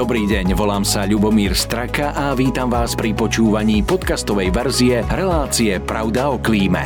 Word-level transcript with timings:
Dobrý 0.00 0.24
deň, 0.24 0.56
volám 0.56 0.80
sa 0.80 1.04
Ľubomír 1.04 1.52
Straka 1.52 2.16
a 2.16 2.32
vítam 2.32 2.72
vás 2.72 2.96
pri 2.96 3.12
počúvaní 3.12 3.84
podcastovej 3.84 4.48
verzie 4.48 5.04
relácie 5.12 5.76
Pravda 5.76 6.32
o 6.32 6.40
klíme. 6.40 6.80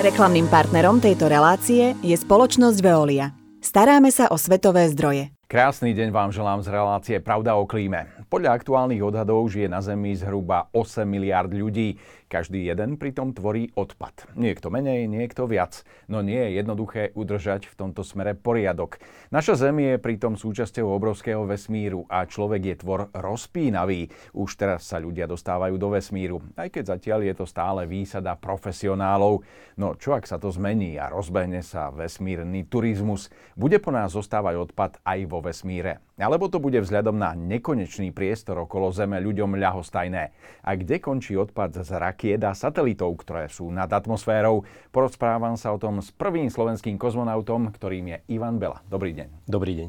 Reklamným 0.00 0.48
partnerom 0.48 1.04
tejto 1.04 1.28
relácie 1.28 1.92
je 2.00 2.16
spoločnosť 2.16 2.80
Veolia. 2.80 3.36
Staráme 3.60 4.08
sa 4.08 4.32
o 4.32 4.40
svetové 4.40 4.88
zdroje. 4.88 5.28
Krásny 5.44 5.92
deň 5.92 6.08
vám 6.08 6.32
želám 6.32 6.64
z 6.64 6.68
relácie 6.72 7.16
Pravda 7.20 7.60
o 7.60 7.68
klíme. 7.68 8.08
Podľa 8.32 8.56
aktuálnych 8.56 9.04
odhadov 9.04 9.44
žije 9.52 9.68
na 9.68 9.84
Zemi 9.84 10.16
zhruba 10.16 10.72
8 10.76 11.04
miliard 11.04 11.52
ľudí. 11.52 12.00
Každý 12.28 12.60
jeden 12.60 13.00
pritom 13.00 13.32
tvorí 13.32 13.72
odpad. 13.72 14.36
Niekto 14.36 14.68
menej, 14.68 15.08
niekto 15.08 15.48
viac. 15.48 15.80
No 16.12 16.20
nie 16.20 16.36
je 16.36 16.60
jednoduché 16.60 17.16
udržať 17.16 17.72
v 17.72 17.74
tomto 17.80 18.04
smere 18.04 18.36
poriadok. 18.36 19.00
Naša 19.32 19.56
Zem 19.56 19.80
je 19.80 19.96
pritom 19.96 20.36
súčasťou 20.36 20.92
obrovského 20.92 21.48
vesmíru 21.48 22.04
a 22.04 22.28
človek 22.28 22.62
je 22.68 22.76
tvor 22.84 23.08
rozpínavý. 23.16 24.12
Už 24.36 24.60
teraz 24.60 24.84
sa 24.84 25.00
ľudia 25.00 25.24
dostávajú 25.24 25.80
do 25.80 25.88
vesmíru, 25.96 26.44
aj 26.60 26.68
keď 26.68 27.00
zatiaľ 27.00 27.32
je 27.32 27.34
to 27.40 27.48
stále 27.48 27.88
výsada 27.88 28.36
profesionálov. 28.36 29.40
No 29.80 29.96
čo 29.96 30.12
ak 30.12 30.28
sa 30.28 30.36
to 30.36 30.52
zmení 30.52 31.00
a 31.00 31.08
rozbehne 31.08 31.64
sa 31.64 31.88
vesmírny 31.88 32.68
turizmus? 32.68 33.32
Bude 33.56 33.80
po 33.80 33.88
nás 33.88 34.12
zostávať 34.12 34.68
odpad 34.68 35.00
aj 35.00 35.18
vo 35.24 35.40
vesmíre? 35.40 36.04
Alebo 36.20 36.50
to 36.50 36.60
bude 36.60 36.76
vzhľadom 36.82 37.14
na 37.16 37.32
nekonečný 37.32 38.10
priestor 38.12 38.58
okolo 38.66 38.90
Zeme 38.90 39.16
ľuďom 39.22 39.54
ľahostajné? 39.54 40.24
A 40.66 40.70
kde 40.76 40.98
končí 40.98 41.38
odpad 41.38 41.78
z 41.78 41.94
rakiet 41.94 42.17
a 42.18 42.52
satelitov, 42.52 43.14
ktoré 43.22 43.46
sú 43.46 43.70
nad 43.70 43.86
atmosférou? 43.86 44.66
Porozprávam 44.90 45.54
sa 45.54 45.70
o 45.70 45.78
tom 45.78 46.02
s 46.02 46.10
prvým 46.10 46.50
slovenským 46.50 46.98
kozmonautom, 46.98 47.70
ktorým 47.70 48.10
je 48.10 48.18
Ivan 48.34 48.58
Bela. 48.58 48.82
Dobrý 48.90 49.14
deň. 49.14 49.46
Dobrý 49.46 49.72
deň. 49.78 49.88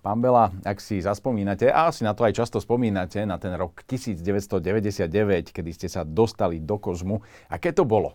Pán 0.00 0.22
Bela, 0.22 0.54
ak 0.62 0.78
si 0.78 1.02
zaspomínate, 1.02 1.66
a 1.66 1.90
asi 1.90 2.06
na 2.06 2.14
to 2.14 2.22
aj 2.22 2.38
často 2.38 2.62
spomínate, 2.62 3.26
na 3.26 3.42
ten 3.42 3.50
rok 3.58 3.82
1999, 3.84 5.50
kedy 5.50 5.70
ste 5.74 5.88
sa 5.90 6.06
dostali 6.06 6.62
do 6.62 6.78
kozmu, 6.78 7.20
aké 7.50 7.74
to 7.74 7.82
bolo? 7.82 8.14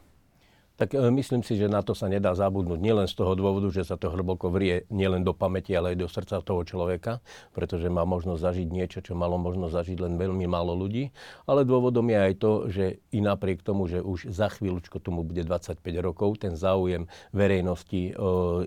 Tak 0.80 0.96
e, 0.96 1.02
myslím 1.12 1.44
si, 1.44 1.60
že 1.60 1.68
na 1.68 1.84
to 1.84 1.92
sa 1.92 2.08
nedá 2.08 2.32
zabudnúť. 2.34 2.80
Nielen 2.80 3.08
z 3.10 3.16
toho 3.18 3.36
dôvodu, 3.36 3.68
že 3.70 3.84
sa 3.84 4.00
to 4.00 4.10
hlboko 4.14 4.48
vrie 4.48 4.88
nielen 4.88 5.22
do 5.22 5.36
pamäti, 5.36 5.76
ale 5.76 5.94
aj 5.94 5.98
do 6.00 6.08
srdca 6.08 6.40
toho 6.40 6.64
človeka, 6.64 7.20
pretože 7.52 7.92
má 7.92 8.08
možnosť 8.08 8.42
zažiť 8.42 8.68
niečo, 8.72 9.00
čo 9.04 9.14
malo 9.14 9.36
možnosť 9.36 9.74
zažiť 9.74 9.98
len 10.00 10.14
veľmi 10.16 10.48
málo 10.48 10.74
ľudí. 10.74 11.12
Ale 11.46 11.68
dôvodom 11.68 12.08
je 12.08 12.18
aj 12.18 12.34
to, 12.40 12.52
že 12.72 12.86
i 13.12 13.20
napriek 13.20 13.66
tomu, 13.66 13.92
že 13.92 14.00
už 14.00 14.32
za 14.32 14.48
chvíľučko 14.54 15.04
tomu 15.04 15.28
bude 15.28 15.44
25 15.44 15.82
rokov, 16.00 16.40
ten 16.40 16.56
záujem 16.56 17.10
verejnosti 17.36 18.02
e, 18.10 18.14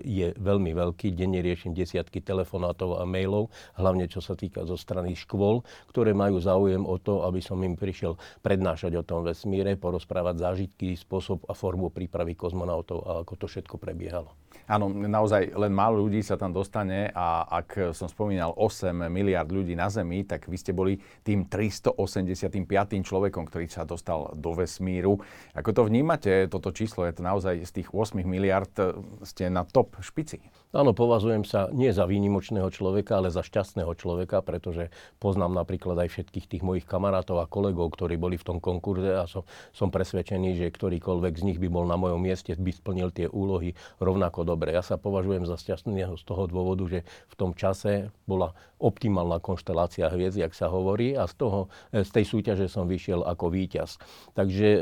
je 0.05 0.27
veľmi 0.37 0.71
veľký. 0.77 1.15
Denne 1.15 1.41
riešim 1.41 1.73
desiatky 1.73 2.21
telefonátov 2.21 3.01
a 3.01 3.03
mailov, 3.09 3.49
hlavne 3.79 4.05
čo 4.05 4.21
sa 4.21 4.37
týka 4.37 4.63
zo 4.69 4.77
strany 4.77 5.17
škôl, 5.17 5.65
ktoré 5.89 6.13
majú 6.13 6.37
záujem 6.37 6.85
o 6.85 6.95
to, 7.01 7.25
aby 7.25 7.41
som 7.41 7.57
im 7.65 7.73
prišiel 7.73 8.15
prednášať 8.45 8.93
o 8.99 9.03
tom 9.03 9.25
vesmíre, 9.25 9.75
porozprávať 9.75 10.35
zážitky, 10.39 10.93
spôsob 10.93 11.43
a 11.49 11.53
formu 11.55 11.89
prípravy 11.95 12.35
kozmonautov 12.35 12.99
a 13.07 13.11
ako 13.23 13.33
to 13.39 13.45
všetko 13.47 13.79
prebiehalo. 13.79 14.44
Áno, 14.65 14.89
naozaj 14.89 15.53
len 15.53 15.69
málo 15.69 16.01
ľudí 16.09 16.25
sa 16.25 16.41
tam 16.41 16.49
dostane 16.49 17.13
a 17.13 17.45
ak 17.45 17.93
som 17.93 18.09
spomínal 18.09 18.49
8 18.57 18.97
miliard 19.13 19.45
ľudí 19.45 19.77
na 19.77 19.93
Zemi, 19.93 20.25
tak 20.25 20.49
vy 20.49 20.57
ste 20.57 20.73
boli 20.73 20.97
tým 21.21 21.45
385. 21.45 22.65
človekom, 23.05 23.45
ktorý 23.45 23.69
sa 23.69 23.85
dostal 23.85 24.33
do 24.33 24.57
vesmíru. 24.57 25.21
Ako 25.53 25.69
to 25.69 25.85
vnímate, 25.85 26.49
toto 26.49 26.73
číslo? 26.73 27.05
Je 27.05 27.13
to 27.13 27.21
naozaj 27.21 27.61
z 27.61 27.71
tých 27.77 27.93
8 27.93 28.25
miliard 28.25 28.73
ste 29.21 29.53
na 29.53 29.69
top 29.69 30.01
špici? 30.01 30.41
Áno, 30.75 30.91
považujem 30.91 31.47
sa 31.47 31.71
nie 31.71 31.93
za 31.95 32.03
výnimočného 32.03 32.67
človeka, 32.67 33.21
ale 33.21 33.31
za 33.31 33.45
šťastného 33.45 33.95
človeka, 33.95 34.43
pretože 34.43 34.91
poznám 35.23 35.55
napríklad 35.55 35.95
aj 36.03 36.11
všetkých 36.11 36.51
tých 36.51 36.63
mojich 36.67 36.83
kamarátov 36.83 37.39
a 37.39 37.47
kolegov, 37.47 37.95
ktorí 37.95 38.19
boli 38.19 38.35
v 38.35 38.43
tom 38.43 38.57
konkurze 38.59 39.13
a 39.13 39.23
som, 39.23 39.47
som 39.71 39.87
presvedčený, 39.87 40.59
že 40.59 40.73
ktorýkoľvek 40.75 41.33
z 41.37 41.43
nich 41.47 41.59
by 41.63 41.71
bol 41.71 41.87
na 41.87 41.95
mojom 41.95 42.19
mieste, 42.19 42.51
by 42.57 42.71
splnil 42.75 43.13
tie 43.15 43.31
úlohy 43.31 43.71
rovnako 44.03 44.43
dobre. 44.55 44.71
Ja 44.71 44.79
sa 44.79 44.95
považujem 44.95 45.43
za 45.43 45.59
šťastného 45.59 46.15
z 46.15 46.23
toho 46.23 46.47
dôvodu, 46.47 46.87
že 46.87 47.03
v 47.27 47.35
tom 47.35 47.51
čase 47.51 48.09
bola 48.23 48.55
optimálna 48.79 49.39
konštelácia 49.39 50.11
hviezd, 50.11 50.39
jak 50.39 50.55
sa 50.55 50.67
hovorí, 50.71 51.15
a 51.15 51.27
z, 51.27 51.35
toho, 51.35 51.59
e, 51.91 52.03
z 52.03 52.11
tej 52.11 52.25
súťaže 52.27 52.67
som 52.71 52.87
vyšiel 52.87 53.23
ako 53.23 53.51
víťaz. 53.51 53.99
Takže 54.35 54.67
e, 54.67 54.79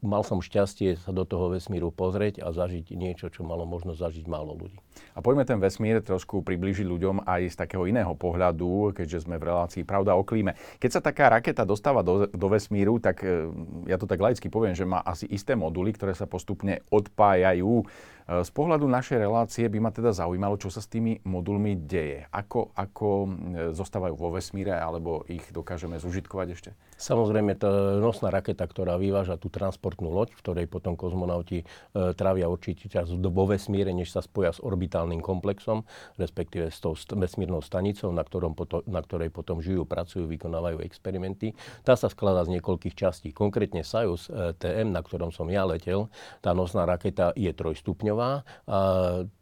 mal 0.00 0.24
som 0.24 0.40
šťastie 0.40 0.96
sa 1.00 1.12
do 1.12 1.28
toho 1.28 1.52
vesmíru 1.52 1.92
pozrieť 1.92 2.44
a 2.44 2.52
zažiť 2.52 2.92
niečo, 2.96 3.28
čo 3.28 3.44
malo 3.44 3.68
možnosť 3.68 3.98
zažiť 4.00 4.26
málo 4.28 4.56
ľudí. 4.56 4.78
A 5.16 5.20
poďme 5.20 5.44
ten 5.44 5.60
vesmír 5.60 6.00
trošku 6.00 6.40
približiť 6.40 6.86
ľuďom 6.88 7.28
aj 7.28 7.52
z 7.52 7.56
takého 7.56 7.84
iného 7.84 8.12
pohľadu, 8.16 8.96
keďže 8.96 9.28
sme 9.28 9.36
v 9.36 9.48
relácii 9.48 9.82
Pravda 9.88 10.16
o 10.16 10.24
klíme. 10.24 10.56
Keď 10.80 10.90
sa 10.90 11.00
taká 11.00 11.32
raketa 11.32 11.64
dostáva 11.64 12.04
do, 12.04 12.28
do 12.28 12.46
vesmíru, 12.48 12.96
tak 13.00 13.22
e, 13.22 13.52
ja 13.88 14.00
to 14.00 14.08
tak 14.08 14.20
laicky 14.20 14.48
poviem, 14.48 14.72
že 14.72 14.88
má 14.88 15.04
asi 15.04 15.28
isté 15.28 15.52
moduly, 15.52 15.92
ktoré 15.94 16.16
sa 16.16 16.24
postupne 16.24 16.80
odpájajú. 16.88 17.84
Z 18.28 18.52
pohľadu 18.52 18.84
našej 18.84 19.24
relácie 19.24 19.64
by 19.72 19.78
ma 19.80 19.88
teda 19.88 20.12
zaujímalo, 20.12 20.60
čo 20.60 20.68
sa 20.68 20.84
s 20.84 20.92
tými 20.92 21.16
modulmi 21.24 21.80
deje. 21.88 22.28
Ako, 22.28 22.76
ako 22.76 23.08
e, 23.24 23.28
zostávajú 23.72 24.20
vo 24.20 24.36
vesmíre, 24.36 24.76
alebo 24.76 25.24
ich 25.32 25.48
dokážeme 25.48 25.96
zužitkovať 25.96 26.48
ešte? 26.52 26.70
Samozrejme, 27.00 27.56
tá 27.56 27.96
nosná 27.96 28.28
raketa, 28.28 28.68
ktorá 28.68 29.00
vyváža 29.00 29.40
tú 29.40 29.48
transportnú 29.48 30.12
loď, 30.12 30.36
v 30.36 30.44
ktorej 30.44 30.66
potom 30.68 30.92
kozmonauti 30.92 31.64
e, 31.64 32.12
trávia 32.12 32.52
určitý 32.52 32.92
čas 32.92 33.08
vo 33.08 33.44
vesmíre, 33.48 33.96
než 33.96 34.12
sa 34.12 34.20
spoja 34.20 34.52
s 34.52 34.60
orbitálnym 34.60 35.24
komplexom, 35.24 35.88
respektíve 36.20 36.68
s 36.68 36.84
tou 36.84 36.92
vesmírnou 36.92 37.64
stanicou, 37.64 38.12
na, 38.12 38.28
ktorom 38.28 38.52
potom, 38.52 38.84
na 38.84 39.00
ktorej 39.00 39.32
potom 39.32 39.64
žijú, 39.64 39.88
pracujú, 39.88 40.28
vykonávajú 40.28 40.84
experimenty. 40.84 41.56
Tá 41.80 41.96
sa 41.96 42.12
skladá 42.12 42.44
z 42.44 42.60
niekoľkých 42.60 42.92
častí. 42.92 43.32
Konkrétne 43.32 43.80
Soyuz 43.88 44.28
e, 44.28 44.52
TM, 44.52 44.92
na 44.92 45.00
ktorom 45.00 45.32
som 45.32 45.48
ja 45.48 45.64
letel, 45.64 46.12
tá 46.44 46.52
nosná 46.52 46.84
raketa 46.84 47.32
je 47.32 47.48
trojstupňová. 47.56 48.17
A 48.18 48.82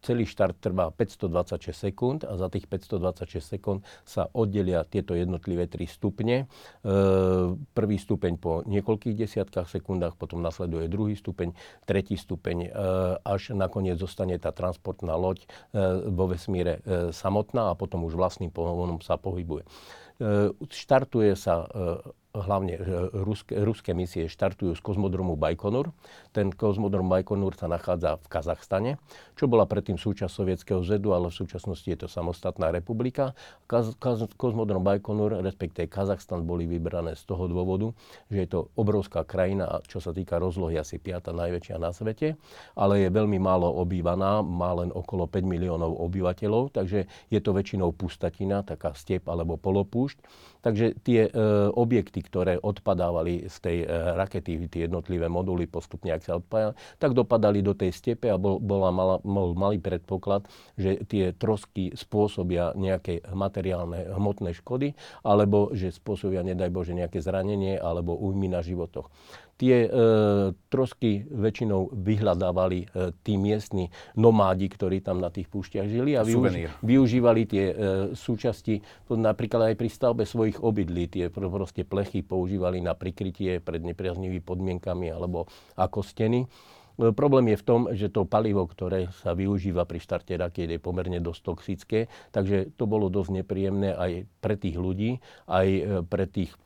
celý 0.04 0.28
štart 0.28 0.60
trvá 0.60 0.92
526 0.92 1.72
sekúnd 1.72 2.20
a 2.22 2.36
za 2.38 2.46
tých 2.52 2.68
526 2.68 3.42
sekúnd 3.42 3.80
sa 4.06 4.28
oddelia 4.30 4.86
tieto 4.86 5.16
jednotlivé 5.16 5.66
tri 5.66 5.88
stupne. 5.88 6.46
E, 6.46 6.92
prvý 7.74 7.96
stupeň 7.96 8.32
po 8.38 8.62
niekoľkých 8.68 9.16
desiatkách 9.16 9.66
sekundách, 9.66 10.14
potom 10.14 10.44
nasleduje 10.44 10.86
druhý 10.86 11.18
stupeň, 11.18 11.56
tretí 11.88 12.14
stupeň, 12.14 12.56
e, 12.66 12.70
až 13.24 13.56
nakoniec 13.56 13.98
zostane 13.98 14.38
tá 14.38 14.54
transportná 14.54 15.18
loď 15.18 15.42
e, 15.42 15.48
vo 16.12 16.30
vesmíre 16.30 16.78
samotná 17.10 17.72
a 17.72 17.78
potom 17.78 18.04
už 18.06 18.14
vlastným 18.14 18.52
pohovorom 18.52 19.00
sa 19.00 19.18
pohybuje. 19.18 19.66
Štartuje 20.72 21.36
sa 21.36 21.68
hlavne 22.36 22.76
ruské, 23.12 23.56
ruské 23.56 23.90
misie 23.96 24.28
štartujú 24.28 24.76
z 24.76 24.82
kozmodromu 24.84 25.34
Baikonur. 25.40 25.92
Ten 26.36 26.52
kozmodrom 26.52 27.08
Baikonur 27.08 27.56
sa 27.56 27.70
nachádza 27.70 28.20
v 28.20 28.26
Kazachstane, 28.28 28.90
čo 29.38 29.48
bola 29.48 29.64
predtým 29.64 29.96
súčasť 29.96 30.32
Sovietskeho 30.32 30.80
zedu, 30.84 31.16
ale 31.16 31.32
v 31.32 31.38
súčasnosti 31.40 31.88
je 31.88 31.98
to 32.04 32.08
samostatná 32.08 32.68
republika. 32.68 33.32
Kaz, 33.64 33.96
kaz, 33.96 34.28
kozmodrom 34.36 34.84
Baikonur, 34.84 35.40
respektíve 35.40 35.88
Kazachstan, 35.88 36.44
boli 36.44 36.68
vybrané 36.68 37.16
z 37.16 37.24
toho 37.24 37.48
dôvodu, 37.48 37.96
že 38.28 38.44
je 38.44 38.48
to 38.52 38.60
obrovská 38.76 39.24
krajina, 39.24 39.80
čo 39.88 39.98
sa 39.98 40.12
týka 40.12 40.36
rozlohy 40.36 40.76
asi 40.76 41.00
piata 41.00 41.32
najväčšia 41.32 41.76
na 41.80 41.90
svete, 41.90 42.36
ale 42.76 43.06
je 43.06 43.08
veľmi 43.08 43.40
málo 43.40 43.70
obývaná, 43.80 44.44
má 44.44 44.76
len 44.76 44.92
okolo 44.92 45.24
5 45.24 45.42
miliónov 45.42 45.96
obyvateľov, 45.96 46.76
takže 46.76 47.08
je 47.32 47.40
to 47.40 47.50
väčšinou 47.56 47.94
pustatina, 47.96 48.60
taká 48.66 48.92
step 48.92 49.24
alebo 49.30 49.56
polopúšť. 49.56 50.18
Takže 50.66 50.98
tie 51.06 51.30
e, 51.30 51.70
objekty, 51.70 52.26
ktoré 52.26 52.58
odpadávali 52.58 53.46
z 53.46 53.56
tej 53.62 53.78
e, 53.82 53.86
rakety, 54.18 54.66
tie 54.66 54.90
jednotlivé 54.90 55.30
moduly 55.30 55.70
postupne, 55.70 56.10
ak 56.10 56.26
sa 56.26 56.42
odpájali, 56.42 56.74
tak 56.98 57.14
dopadali 57.14 57.62
do 57.62 57.70
tej 57.70 57.94
stepe 57.94 58.26
a 58.26 58.34
bol, 58.34 58.58
bola 58.58 58.90
mala, 58.90 59.22
bol 59.22 59.54
malý 59.54 59.78
predpoklad, 59.78 60.50
že 60.74 61.06
tie 61.06 61.30
trosky 61.30 61.94
spôsobia 61.94 62.74
nejaké 62.74 63.22
materiálne 63.30 64.10
hmotné 64.10 64.58
škody, 64.58 64.98
alebo 65.22 65.70
že 65.70 65.94
spôsobia, 65.94 66.42
nedaj 66.42 66.74
Bože, 66.74 66.98
nejaké 66.98 67.22
zranenie 67.22 67.78
alebo 67.78 68.18
újmy 68.18 68.50
na 68.50 68.58
životoch. 68.58 69.06
Tie 69.56 69.88
e, 69.88 69.90
trosky 70.68 71.24
väčšinou 71.32 71.88
vyhľadávali 71.88 72.78
e, 72.84 73.16
tí 73.24 73.40
miestni 73.40 73.88
nomádi, 74.12 74.68
ktorí 74.68 75.00
tam 75.00 75.16
na 75.16 75.32
tých 75.32 75.48
púšťach 75.48 75.88
žili 75.88 76.12
a 76.12 76.20
využi- 76.20 76.68
využívali 76.84 77.48
tie 77.48 77.64
e, 77.72 77.74
súčasti, 78.12 78.84
napríklad 79.08 79.72
aj 79.72 79.74
pri 79.80 79.88
stavbe 79.88 80.28
svojich 80.28 80.55
obydlí, 80.60 81.04
tie 81.08 81.24
proste 81.32 81.82
plechy 81.86 82.22
používali 82.22 82.80
na 82.80 82.96
prikrytie 82.96 83.58
pred 83.60 83.82
nepriaznivými 83.82 84.42
podmienkami 84.42 85.12
alebo 85.12 85.48
ako 85.76 86.00
steny. 86.02 86.44
E, 86.96 87.12
problém 87.12 87.52
je 87.52 87.60
v 87.60 87.66
tom, 87.66 87.80
že 87.92 88.08
to 88.08 88.24
palivo, 88.24 88.64
ktoré 88.64 89.12
sa 89.20 89.36
využíva 89.36 89.84
pri 89.84 90.00
štarte 90.00 90.32
rakiet, 90.36 90.72
je 90.72 90.80
pomerne 90.80 91.20
dosť 91.20 91.40
toxické, 91.44 92.00
takže 92.32 92.72
to 92.74 92.88
bolo 92.88 93.12
dosť 93.12 93.44
nepríjemné 93.44 93.92
aj 93.92 94.12
pre 94.40 94.56
tých 94.56 94.76
ľudí, 94.80 95.20
aj 95.46 95.66
e, 95.68 95.82
pre 96.08 96.24
tých 96.24 96.56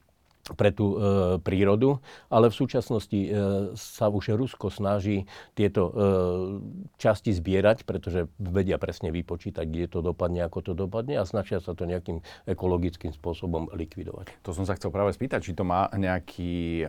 pre 0.56 0.74
tú 0.74 0.86
e, 0.92 0.98
prírodu, 1.44 2.00
ale 2.32 2.50
v 2.50 2.56
súčasnosti 2.56 3.20
e, 3.20 3.28
sa 3.76 4.06
už 4.08 4.34
Rusko 4.34 4.72
snaží 4.72 5.28
tieto 5.54 5.82
e, 5.88 5.92
časti 6.96 7.30
zbierať, 7.30 7.84
pretože 7.84 8.26
vedia 8.40 8.80
presne 8.80 9.12
vypočítať, 9.14 9.66
kde 9.68 9.86
to 9.86 10.00
dopadne, 10.00 10.42
ako 10.42 10.58
to 10.64 10.72
dopadne 10.72 11.20
a 11.20 11.28
snažia 11.28 11.60
sa 11.62 11.76
to 11.76 11.86
nejakým 11.86 12.24
ekologickým 12.48 13.12
spôsobom 13.14 13.70
likvidovať. 13.74 14.32
To 14.42 14.56
som 14.56 14.64
sa 14.64 14.74
chcel 14.74 14.90
práve 14.90 15.14
spýtať, 15.14 15.44
či 15.44 15.52
to 15.54 15.62
má 15.62 15.86
nejaký, 15.92 16.86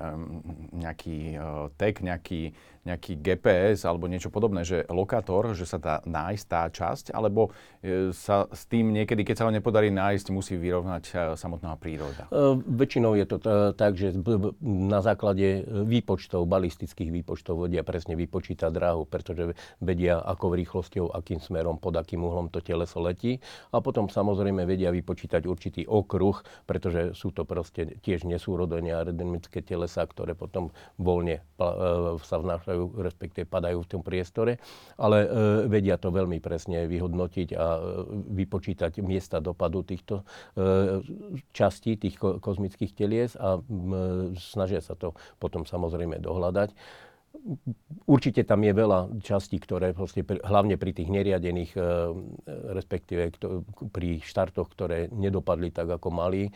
nejaký 0.72 1.18
uh, 1.38 1.68
tag, 1.76 2.02
nejaký, 2.02 2.56
nejaký 2.82 3.22
GPS 3.22 3.86
alebo 3.86 4.10
niečo 4.10 4.34
podobné, 4.34 4.66
že 4.66 4.90
lokátor, 4.90 5.54
že 5.54 5.70
sa 5.70 5.78
dá 5.78 5.96
nájsť 6.02 6.46
tá 6.50 6.66
časť, 6.66 7.06
alebo 7.14 7.54
e, 7.86 8.10
sa 8.10 8.50
s 8.50 8.66
tým 8.66 8.90
niekedy, 8.90 9.22
keď 9.22 9.36
sa 9.38 9.46
ho 9.46 9.54
nepodarí 9.54 9.94
nájsť, 9.94 10.34
musí 10.34 10.58
vyrovnať 10.58 11.04
e, 11.06 11.16
samotná 11.38 11.78
príroda? 11.78 12.26
E, 12.34 12.58
väčšinou 12.58 13.14
je 13.14 13.26
to 13.30 13.38
tak, 13.38 13.51
že 13.98 14.16
na 14.64 15.00
základe 15.04 15.66
výpočtov, 15.68 16.48
balistických 16.48 17.12
výpočtov 17.12 17.68
vedia 17.68 17.84
presne 17.84 18.16
vypočítať 18.16 18.72
dráhu, 18.72 19.04
pretože 19.06 19.54
vedia, 19.84 20.22
ako 20.22 20.56
rýchlosťou, 20.56 21.12
akým 21.12 21.44
smerom, 21.44 21.78
pod 21.78 21.98
akým 21.98 22.24
uhlom 22.24 22.48
to 22.48 22.64
teleso 22.64 23.02
letí. 23.04 23.42
A 23.76 23.84
potom 23.84 24.08
samozrejme 24.08 24.64
vedia 24.64 24.94
vypočítať 24.94 25.44
určitý 25.46 25.82
okruh, 25.86 26.40
pretože 26.66 27.14
sú 27.18 27.36
to 27.36 27.44
proste 27.44 28.00
tiež 28.00 28.24
nesúrodenia 28.24 29.02
aerodynamické 29.02 29.62
telesa, 29.66 30.06
ktoré 30.08 30.34
potom 30.38 30.72
voľne 30.96 31.44
sa 32.22 32.38
vnášajú 32.40 32.92
respektíve 33.02 33.46
padajú 33.50 33.84
v 33.86 33.90
tom 33.90 34.02
priestore, 34.02 34.58
ale 34.98 35.26
e, 35.26 35.28
vedia 35.68 35.98
to 35.98 36.14
veľmi 36.14 36.40
presne 36.40 36.86
vyhodnotiť 36.86 37.50
a 37.56 37.66
e, 37.78 37.80
vypočítať 38.42 39.02
miesta 39.04 39.44
dopadu 39.44 39.84
týchto 39.86 40.22
e, 40.22 41.04
častí, 41.52 41.98
tých 41.98 42.18
ko- 42.18 42.38
kozmických 42.38 42.92
telies 42.96 43.31
a 43.38 43.60
e, 43.60 43.62
snažia 44.40 44.80
sa 44.84 44.96
to 44.96 45.14
potom 45.38 45.64
samozrejme 45.68 46.20
dohľadať 46.20 46.74
určite 48.06 48.44
tam 48.44 48.62
je 48.62 48.74
veľa 48.76 49.24
častí, 49.24 49.58
ktoré 49.58 49.96
vlastne, 49.96 50.28
hlavne 50.28 50.76
pri 50.76 50.92
tých 50.92 51.10
neriadených, 51.10 51.72
e, 51.74 51.82
respektíve 52.76 53.32
pri 53.90 54.20
štartoch, 54.20 54.68
ktoré 54.68 55.08
nedopadli 55.10 55.72
tak, 55.72 55.90
ako 55.90 56.12
mali, 56.12 56.48
e, 56.48 56.52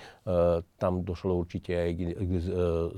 tam 0.78 1.02
došlo 1.08 1.40
určite 1.40 1.72
aj 1.72 1.90
k, 1.96 2.00
k 2.12 2.32
e, 2.36 2.42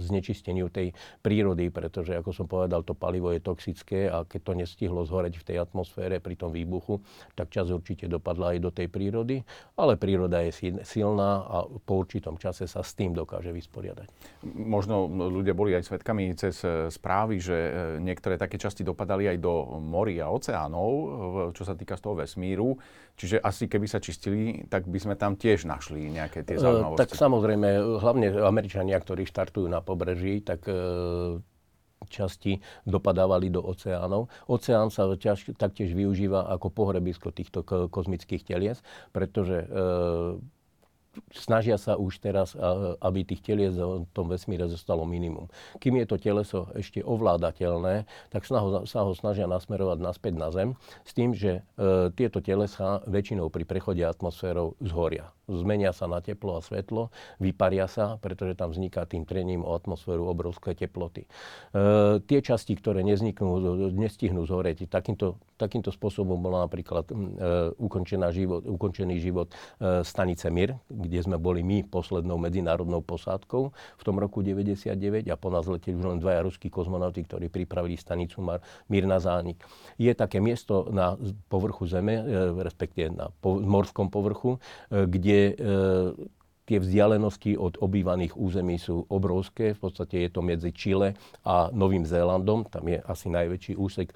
znečisteniu 0.01 0.74
tej 0.74 0.91
prírody, 1.21 1.69
pretože, 1.69 2.18
ako 2.18 2.31
som 2.33 2.45
povedal, 2.50 2.81
to 2.81 2.97
palivo 2.97 3.29
je 3.29 3.41
toxické 3.45 4.09
a 4.09 4.25
keď 4.25 4.41
to 4.41 4.53
nestihlo 4.57 5.06
zhoreť 5.06 5.38
v 5.38 5.45
tej 5.53 5.57
atmosfére 5.62 6.18
pri 6.18 6.35
tom 6.35 6.50
výbuchu, 6.50 7.00
tak 7.38 7.53
čas 7.53 7.69
určite 7.69 8.09
dopadla 8.09 8.57
aj 8.57 8.59
do 8.59 8.71
tej 8.73 8.89
prírody, 8.89 9.45
ale 9.77 10.01
príroda 10.01 10.41
je 10.41 10.81
silná 10.81 11.45
a 11.45 11.57
po 11.68 12.01
určitom 12.01 12.41
čase 12.41 12.65
sa 12.65 12.81
s 12.81 12.97
tým 12.97 13.13
dokáže 13.13 13.53
vysporiadať. 13.53 14.09
Možno 14.57 15.06
ľudia 15.07 15.53
boli 15.53 15.77
aj 15.77 15.94
svetkami 15.94 16.33
cez 16.33 16.65
správy, 16.89 17.38
že 17.38 17.67
E, 17.67 17.67
niektoré 18.02 18.36
také 18.40 18.56
časti 18.60 18.81
dopadali 18.86 19.30
aj 19.30 19.38
do 19.38 19.80
morí 19.81 20.18
a 20.22 20.31
oceánov, 20.31 20.90
čo 21.54 21.64
sa 21.64 21.74
týka 21.74 21.96
z 21.98 22.02
toho 22.04 22.16
vesmíru. 22.19 22.78
Čiže 23.18 23.42
asi 23.42 23.66
keby 23.66 23.88
sa 23.90 23.98
čistili, 23.98 24.66
tak 24.69 24.86
by 24.86 25.00
sme 25.02 25.16
tam 25.18 25.34
tiež 25.34 25.66
našli 25.66 26.10
nejaké 26.14 26.46
tie 26.46 26.58
e, 26.58 26.62
zaujímavosti. 26.62 27.02
Tak 27.02 27.12
samozrejme, 27.18 27.68
hlavne 27.98 28.28
Američania, 28.46 28.98
ktorí 29.02 29.25
štartujú 29.25 29.66
na 29.66 29.81
pobreží, 29.81 30.46
tak 30.46 30.69
e, 30.69 30.74
časti 32.06 32.62
dopadávali 32.86 33.50
do 33.50 33.66
oceánov. 33.66 34.30
Oceán 34.46 34.94
sa 34.94 35.10
ťaž, 35.10 35.58
taktiež 35.58 35.98
využíva 35.98 36.46
ako 36.54 36.69
pohrebisko 36.69 37.34
týchto 37.34 37.66
kozmických 37.66 38.46
telies, 38.46 38.86
pretože 39.10 39.66
e, 39.66 39.68
snažia 41.31 41.78
sa 41.78 41.96
už 41.96 42.19
teraz, 42.19 42.54
aby 43.02 43.24
tých 43.24 43.42
telies 43.44 43.75
v 43.78 44.08
tom 44.12 44.28
vesmíre 44.28 44.66
zostalo 44.68 45.06
minimum. 45.06 45.48
Kým 45.78 46.02
je 46.02 46.06
to 46.10 46.18
teleso 46.18 46.60
ešte 46.74 47.04
ovládateľné, 47.06 48.10
tak 48.34 48.44
sa 48.44 48.60
ho, 48.62 49.14
snažia 49.14 49.46
nasmerovať 49.46 50.00
naspäť 50.02 50.34
na 50.36 50.50
Zem 50.52 50.69
s 51.06 51.12
tým, 51.14 51.34
že 51.34 51.62
e, 51.78 52.12
tieto 52.14 52.42
telesa 52.42 53.02
väčšinou 53.06 53.50
pri 53.54 53.64
prechode 53.64 54.04
atmosférou 54.04 54.75
zhoria 54.81 55.37
zmenia 55.47 55.95
sa 55.95 56.11
na 56.11 56.19
teplo 56.19 56.59
a 56.59 56.61
svetlo, 56.61 57.09
vyparia 57.39 57.88
sa, 57.88 58.19
pretože 58.19 58.59
tam 58.59 58.75
vzniká 58.75 59.07
tým 59.07 59.23
trením 59.23 59.63
o 59.63 59.71
atmosféru 59.71 60.27
obrovské 60.27 60.75
teploty. 60.75 61.23
E, 61.23 61.29
tie 62.27 62.39
časti, 62.44 62.75
ktoré 62.75 63.01
nezniknú, 63.07 63.88
nestihnú 63.95 64.44
zhoreť, 64.44 64.91
takýmto, 64.91 65.39
takýmto 65.55 65.95
spôsobom 65.95 66.35
bola 66.35 66.67
napríklad 66.67 67.07
e, 67.07 67.15
ukončená 67.79 68.35
život, 68.35 68.67
ukončený 68.67 69.23
život 69.23 69.47
e, 69.79 70.03
stanice 70.03 70.51
Mir, 70.51 70.75
kde 70.91 71.19
sme 71.23 71.39
boli 71.39 71.63
my 71.63 71.88
poslednou 71.88 72.35
medzinárodnou 72.35 72.99
posádkou 72.99 73.71
v 73.71 74.03
tom 74.03 74.19
roku 74.19 74.44
99 74.44 75.31
a 75.31 75.35
po 75.39 75.47
nás 75.47 75.63
leteli 75.63 75.95
už 75.95 76.11
len 76.11 76.19
dvaja 76.19 76.44
ruskí 76.44 76.67
kozmonauti, 76.67 77.23
ktorí 77.23 77.47
pripravili 77.47 77.95
stanicu 77.95 78.44
Mir 78.91 79.05
na 79.07 79.23
zánik. 79.23 79.63
Je 79.95 80.11
také 80.11 80.44
miesto 80.44 80.91
na 80.91 81.15
povrchu 81.47 81.88
Zeme, 81.88 82.19
e, 82.19 82.23
respektíve 82.67 83.15
na 83.15 83.31
po, 83.39 83.63
morskom 83.63 84.11
povrchu, 84.11 84.59
e, 84.91 85.07
kde 85.07 85.37
kde 85.38 85.54
tie 86.68 86.84
vzdialenosti 86.84 87.56
od 87.56 87.80
obývaných 87.80 88.36
území 88.36 88.75
sú 88.75 89.07
obrovské. 89.07 89.72
V 89.72 89.88
podstate 89.88 90.28
je 90.28 90.30
to 90.30 90.44
medzi 90.44 90.75
Čile 90.75 91.16
a 91.48 91.72
Novým 91.72 92.04
Zélandom. 92.04 92.68
Tam 92.68 92.84
je 92.92 93.00
asi 93.00 93.31
najväčší 93.31 93.80
úsek 93.80 94.12
e, 94.12 94.16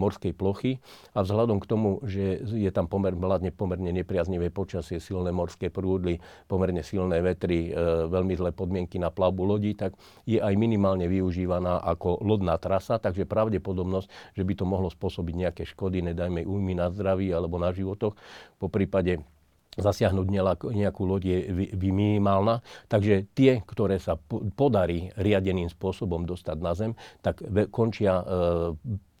morskej 0.00 0.32
plochy. 0.32 0.80
A 1.12 1.20
vzhľadom 1.20 1.60
k 1.60 1.68
tomu, 1.68 2.00
že 2.08 2.40
je 2.40 2.72
tam 2.72 2.88
pomer, 2.88 3.12
vládne 3.12 3.52
pomerne 3.52 3.92
nepriaznivé 3.92 4.48
počasie, 4.48 4.96
silné 4.96 5.28
morské 5.28 5.68
prúdly, 5.68 6.24
pomerne 6.48 6.80
silné 6.80 7.20
vetry, 7.20 7.68
e, 7.68 8.08
veľmi 8.08 8.32
zlé 8.32 8.56
podmienky 8.56 8.96
na 8.96 9.12
plavbu 9.12 9.44
lodí, 9.44 9.76
tak 9.76 9.92
je 10.24 10.40
aj 10.40 10.56
minimálne 10.56 11.04
využívaná 11.04 11.84
ako 11.84 12.24
lodná 12.24 12.56
trasa. 12.56 12.96
Takže 12.96 13.28
pravdepodobnosť, 13.28 14.08
že 14.32 14.42
by 14.48 14.52
to 14.56 14.64
mohlo 14.64 14.88
spôsobiť 14.88 15.34
nejaké 15.36 15.62
škody, 15.68 16.00
nedajme 16.00 16.48
újmy 16.48 16.80
na 16.80 16.88
zdraví 16.88 17.28
alebo 17.28 17.60
na 17.60 17.76
životoch, 17.76 18.16
po 18.56 18.68
prípade 18.72 19.20
zasiahnuť 19.80 20.26
nejakú 20.70 21.02
loď 21.02 21.22
je 21.24 21.38
minimálna. 21.76 22.60
Takže 22.86 23.28
tie, 23.34 23.60
ktoré 23.64 23.98
sa 23.98 24.16
podarí 24.54 25.10
riadeným 25.16 25.68
spôsobom 25.72 26.24
dostať 26.24 26.56
na 26.60 26.72
zem, 26.76 26.92
tak 27.24 27.42
končia 27.72 28.20
e, 28.20 28.24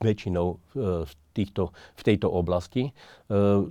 väčšinou 0.00 0.46
e, 0.48 0.56
v, 1.04 1.12
týchto, 1.32 1.72
v 1.96 2.02
tejto 2.04 2.28
oblasti. 2.28 2.88
E, 2.88 2.92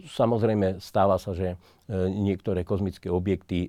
samozrejme 0.06 0.82
stáva 0.82 1.18
sa, 1.18 1.34
že 1.34 1.56
niektoré 1.90 2.62
kozmické 2.62 3.10
objekty 3.10 3.66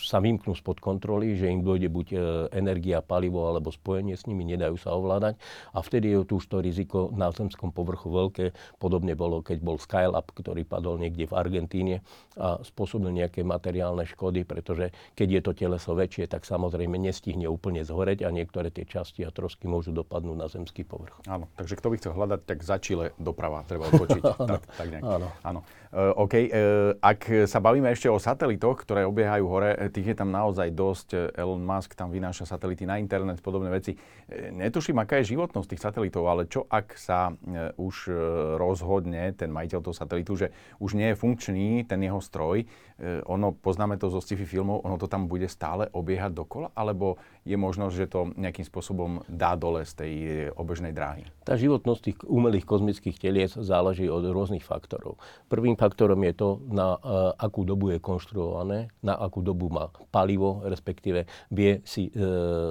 sa 0.00 0.24
vymknú 0.24 0.56
spod 0.56 0.80
kontroly, 0.80 1.36
že 1.36 1.52
im 1.52 1.60
dojde 1.60 1.92
buď 1.92 2.06
e, 2.12 2.16
energia, 2.56 3.04
palivo 3.04 3.44
alebo 3.44 3.68
spojenie 3.68 4.16
s 4.16 4.24
nimi, 4.24 4.48
nedajú 4.48 4.80
sa 4.80 4.96
ovládať. 4.96 5.36
A 5.76 5.84
vtedy 5.84 6.16
je 6.16 6.24
tu 6.24 6.40
už 6.40 6.46
to 6.48 6.64
riziko 6.64 7.12
na 7.12 7.28
zemskom 7.28 7.74
povrchu 7.74 8.08
veľké. 8.08 8.44
Podobne 8.80 9.12
bolo, 9.12 9.44
keď 9.44 9.60
bol 9.60 9.76
Skylab, 9.76 10.32
ktorý 10.32 10.64
padol 10.64 10.96
niekde 10.96 11.28
v 11.28 11.34
Argentíne 11.36 11.94
a 12.40 12.64
spôsobil 12.64 13.12
nejaké 13.12 13.44
materiálne 13.44 14.08
škody, 14.08 14.48
pretože 14.48 14.94
keď 15.12 15.28
je 15.28 15.40
to 15.44 15.52
teleso 15.52 15.92
väčšie, 15.92 16.24
tak 16.30 16.48
samozrejme 16.48 16.96
nestihne 16.96 17.44
úplne 17.50 17.84
zhoreť 17.84 18.24
a 18.24 18.32
niektoré 18.32 18.72
tie 18.72 18.88
časti 18.88 19.20
a 19.28 19.30
trosky 19.34 19.68
môžu 19.68 19.92
dopadnúť 19.92 20.36
na 20.38 20.48
zemský 20.48 20.88
povrch. 20.88 21.20
Áno, 21.28 21.52
takže 21.60 21.76
kto 21.76 21.92
by 21.92 21.96
chcel 22.00 22.12
hľadať, 22.16 22.40
tak 22.48 22.58
za 22.64 22.80
doprava 23.20 23.64
treba 23.68 23.88
odbočiť. 23.92 24.22
tak, 24.24 24.62
tak 24.64 24.86
nejak. 24.88 25.02
Áno. 25.04 25.28
Áno. 25.44 25.60
Uh, 25.92 26.24
OK, 26.24 26.34
uh, 26.48 26.96
ak 27.04 27.44
sa 27.44 27.60
bavíme 27.60 27.92
ešte 27.92 28.08
o 28.08 28.16
satelitoch, 28.16 28.80
ktoré 28.80 29.04
obiehajú 29.04 29.44
hore, 29.44 29.76
tých 29.88 30.12
je 30.12 30.16
tam 30.18 30.30
naozaj 30.30 30.70
dosť. 30.70 31.34
Elon 31.34 31.64
Musk 31.64 31.96
tam 31.96 32.12
vynáša 32.12 32.44
satelity 32.46 32.86
na 32.86 33.00
internet, 33.00 33.40
podobné 33.40 33.72
veci. 33.72 33.96
E, 34.28 34.52
netuším, 34.52 35.00
aká 35.00 35.18
je 35.18 35.34
životnosť 35.34 35.68
tých 35.72 35.82
satelitov, 35.82 36.28
ale 36.28 36.46
čo 36.46 36.68
ak 36.68 36.94
sa 36.94 37.32
e, 37.32 37.72
už 37.80 38.10
e, 38.10 38.14
rozhodne 38.60 39.32
ten 39.34 39.50
majiteľ 39.50 39.80
toho 39.80 39.96
satelitu, 39.96 40.32
že 40.36 40.52
už 40.78 40.94
nie 40.94 41.10
je 41.10 41.16
funkčný 41.18 41.88
ten 41.88 41.98
jeho 42.04 42.20
stroj, 42.20 42.68
ono, 43.02 43.50
poznáme 43.50 43.98
to 43.98 44.06
zo 44.14 44.22
sci-fi 44.22 44.46
filmov, 44.46 44.86
ono 44.86 44.94
to 44.94 45.10
tam 45.10 45.26
bude 45.26 45.50
stále 45.50 45.90
obiehať 45.90 46.38
dokola, 46.38 46.70
alebo 46.70 47.18
je 47.42 47.56
možnosť, 47.58 47.94
že 47.94 48.06
to 48.06 48.20
nejakým 48.38 48.66
spôsobom 48.66 49.26
dá 49.26 49.58
dole 49.58 49.82
z 49.82 49.92
tej 49.98 50.12
obežnej 50.54 50.94
dráhy? 50.94 51.26
Tá 51.42 51.58
životnosť 51.58 52.00
tých 52.00 52.18
umelých 52.22 52.66
kozmických 52.66 53.18
telies 53.18 53.58
záleží 53.58 54.06
od 54.06 54.22
rôznych 54.30 54.62
faktorov. 54.62 55.18
Prvým 55.50 55.74
faktorom 55.74 56.22
je 56.22 56.34
to, 56.38 56.48
na 56.70 56.94
akú 57.34 57.66
dobu 57.66 57.90
je 57.90 57.98
konštruované, 57.98 58.94
na 59.02 59.18
akú 59.18 59.42
dobu 59.42 59.66
má 59.66 59.90
palivo, 60.14 60.62
respektíve 60.62 61.26
vie 61.50 61.82
si 61.82 62.08
e, 62.08 62.12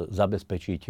zabezpečiť 0.08 0.82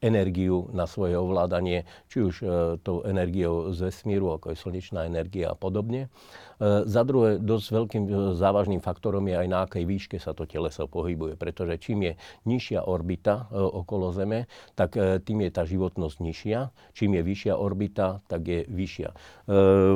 energiu 0.00 0.72
na 0.72 0.88
svoje 0.88 1.18
ovládanie, 1.18 1.84
či 2.08 2.24
už 2.24 2.34
e, 2.40 2.44
tou 2.80 3.04
energiou 3.04 3.76
z 3.76 3.92
vesmíru, 3.92 4.32
ako 4.32 4.52
je 4.52 4.62
slnečná 4.62 5.04
energia 5.04 5.52
a 5.52 5.56
podobne. 5.58 6.06
E, 6.06 6.88
za 6.88 7.02
druhé, 7.04 7.36
dosť 7.36 7.66
veľkým 7.68 8.04
závažným 8.38 8.80
faktorom 8.80 9.28
je 9.28 9.36
aj 9.36 9.48
na 9.48 9.58
akej 9.68 9.84
výške 9.84 10.16
sa 10.16 10.32
to 10.32 10.48
teleso 10.48 10.88
pohybuje, 10.88 11.36
pretože 11.36 11.76
čím 11.82 12.08
je 12.08 12.12
nižšia 12.48 12.86
orbita, 12.86 13.25
orbita 13.26 13.50
okolo 13.50 14.14
Zeme, 14.14 14.46
tak 14.78 14.94
tým 14.96 15.38
je 15.42 15.50
tá 15.50 15.66
životnosť 15.66 16.16
nižšia. 16.22 16.60
Čím 16.94 17.18
je 17.18 17.22
vyššia 17.26 17.54
orbita, 17.58 18.22
tak 18.30 18.46
je 18.46 18.60
vyššia. 18.70 19.10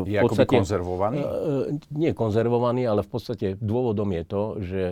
Je 0.07 0.19
v 0.19 0.23
podstate, 0.27 0.59
konzervovaný? 0.59 1.21
Nie 1.95 2.11
konzervovaný, 2.13 2.91
ale 2.91 3.07
v 3.07 3.11
podstate 3.11 3.47
dôvodom 3.63 4.11
je 4.11 4.25
to, 4.27 4.43
že 4.61 4.83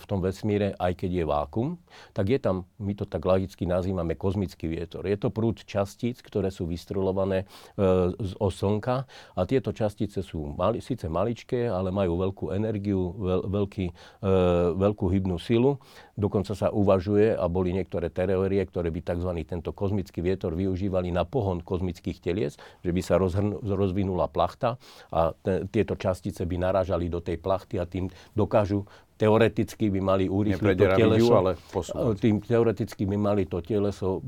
v 0.00 0.04
tom 0.08 0.24
vesmíre, 0.24 0.72
aj 0.80 0.92
keď 0.96 1.10
je 1.12 1.24
vákum, 1.28 1.68
tak 2.16 2.32
je 2.32 2.38
tam, 2.40 2.64
my 2.80 2.92
to 2.96 3.04
tak 3.04 3.22
logicky 3.24 3.68
nazývame 3.68 4.16
kozmický 4.16 4.68
vietor. 4.72 5.04
Je 5.04 5.16
to 5.20 5.28
prúd 5.28 5.60
častíc, 5.64 6.24
ktoré 6.24 6.48
sú 6.48 6.64
vystrelované 6.64 7.44
z 7.76 8.32
Slnka 8.56 9.04
a 9.36 9.40
tieto 9.44 9.74
častice 9.74 10.24
sú 10.24 10.56
mali, 10.56 10.80
síce 10.80 11.10
maličké, 11.12 11.68
ale 11.68 11.92
majú 11.92 12.16
veľkú 12.16 12.54
energiu, 12.56 13.12
veľ, 13.20 13.40
veľký, 13.52 13.86
e, 13.90 14.32
veľkú 14.80 15.06
hybnú 15.12 15.36
silu. 15.36 15.76
Dokonca 16.16 16.56
sa 16.56 16.72
uvažuje, 16.72 17.36
a 17.36 17.44
boli 17.46 17.76
niektoré 17.76 18.08
teórie, 18.08 18.64
ktoré 18.64 18.88
by 18.88 19.00
tzv. 19.04 19.30
tento 19.44 19.76
kozmický 19.76 20.24
vietor 20.24 20.56
využívali 20.56 21.12
na 21.12 21.28
pohon 21.28 21.60
kozmických 21.60 22.24
telies, 22.24 22.56
že 22.80 22.90
by 22.90 23.00
sa 23.04 23.20
rozhrn, 23.20 23.60
rozvinula 23.60 24.32
plachta 24.32 24.80
a 25.12 25.36
te, 25.36 25.68
tieto 25.68 25.92
častice 25.92 26.48
by 26.48 26.56
narážali 26.56 27.12
do 27.12 27.20
tej 27.20 27.36
plachty 27.36 27.76
a 27.76 27.84
tým 27.84 28.08
dokážu 28.32 28.88
teoreticky 29.16 29.88
by 29.88 30.00
mali 30.00 30.24
urýchliť 30.28 30.76
to 30.76 30.86
teleso. 30.92 31.32
ale 31.36 31.52
posúvať. 31.72 32.14
Tým 32.20 32.36
teoreticky 32.44 33.02
by 33.08 33.16
mali 33.16 33.48
to 33.48 33.64
teleso 33.64 34.20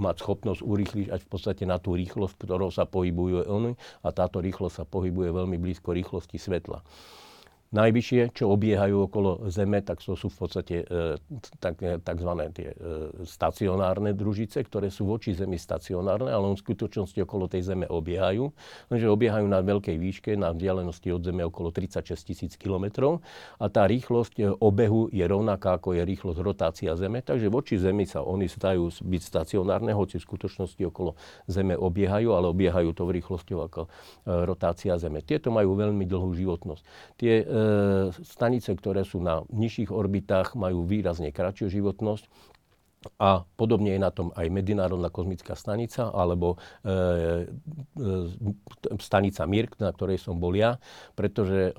mať 0.00 0.16
schopnosť 0.20 0.60
urýchliť 0.60 1.06
až 1.12 1.20
v 1.24 1.28
podstate 1.28 1.64
na 1.64 1.80
tú 1.80 1.96
rýchlosť, 1.96 2.44
ktorou 2.44 2.68
sa 2.68 2.84
pohybujú 2.84 3.48
oni 3.48 3.72
a 4.04 4.08
táto 4.12 4.44
rýchlosť 4.44 4.74
sa 4.80 4.84
pohybuje 4.84 5.32
veľmi 5.32 5.56
blízko 5.56 5.96
rýchlosti 5.96 6.36
svetla. 6.36 6.84
Najvyššie, 7.74 8.38
čo 8.38 8.54
obiehajú 8.54 9.10
okolo 9.10 9.50
Zeme, 9.50 9.82
tak 9.82 9.98
to 9.98 10.14
sú 10.14 10.30
v 10.30 10.36
podstate 10.38 10.86
e, 10.86 11.18
tak, 11.58 11.82
e, 11.82 11.98
tzv. 11.98 12.30
tie 12.54 12.70
e, 12.70 12.76
stacionárne 13.26 14.14
družice, 14.14 14.62
ktoré 14.62 14.94
sú 14.94 15.10
voči 15.10 15.34
Zemi 15.34 15.58
stacionárne, 15.58 16.30
ale 16.30 16.54
v 16.54 16.62
skutočnosti 16.62 17.18
okolo 17.26 17.50
tej 17.50 17.66
Zeme 17.66 17.90
obiehajú. 17.90 18.46
Lenže 18.94 19.10
obiehajú 19.10 19.50
na 19.50 19.58
veľkej 19.58 19.96
výške, 19.98 20.38
na 20.38 20.54
vzdialenosti 20.54 21.10
od 21.10 21.26
Zeme 21.26 21.42
okolo 21.42 21.74
36 21.74 22.14
tisíc 22.22 22.52
kilometrov 22.54 23.26
a 23.58 23.66
tá 23.66 23.90
rýchlosť 23.90 24.62
obehu 24.62 25.10
je 25.10 25.26
rovnaká 25.26 25.74
ako 25.74 25.98
je 25.98 26.06
rýchlosť 26.06 26.38
rotácia 26.46 26.94
Zeme. 26.94 27.26
Takže 27.26 27.50
voči 27.50 27.74
Zemi 27.74 28.06
sa 28.06 28.22
oni 28.22 28.46
zdajú 28.46 29.02
byť 29.02 29.22
stacionárne, 29.26 29.90
hoci 29.90 30.22
v 30.22 30.26
skutočnosti 30.30 30.78
okolo 30.94 31.18
Zeme 31.50 31.74
obiehajú, 31.74 32.38
ale 32.38 32.54
obiehajú 32.54 32.94
to 32.94 33.02
v 33.02 33.18
rýchlosti 33.18 33.58
ako 33.58 33.90
rotácia 34.46 34.94
Zeme. 34.94 35.26
Tieto 35.26 35.50
majú 35.50 35.74
veľmi 35.74 36.06
dlhú 36.06 36.30
životnosť. 36.38 36.82
Tie 37.18 37.63
stanice, 38.24 38.74
ktoré 38.74 39.04
sú 39.04 39.22
na 39.22 39.42
nižších 39.52 39.90
orbitách, 39.90 40.58
majú 40.58 40.84
výrazne 40.84 41.30
kratšiu 41.30 41.70
životnosť. 41.70 42.26
A 43.20 43.44
podobne 43.60 43.92
je 43.92 44.00
na 44.00 44.08
tom 44.08 44.32
aj 44.32 44.48
Medzinárodná 44.48 45.12
kozmická 45.12 45.52
stanica 45.52 46.08
alebo 46.08 46.56
e, 46.80 46.88
e, 46.88 46.96
stanica 48.96 49.44
Mir, 49.44 49.68
na 49.76 49.92
ktorej 49.92 50.24
som 50.24 50.40
bol 50.40 50.56
ja, 50.56 50.80
pretože 51.12 51.68
e, 51.68 51.72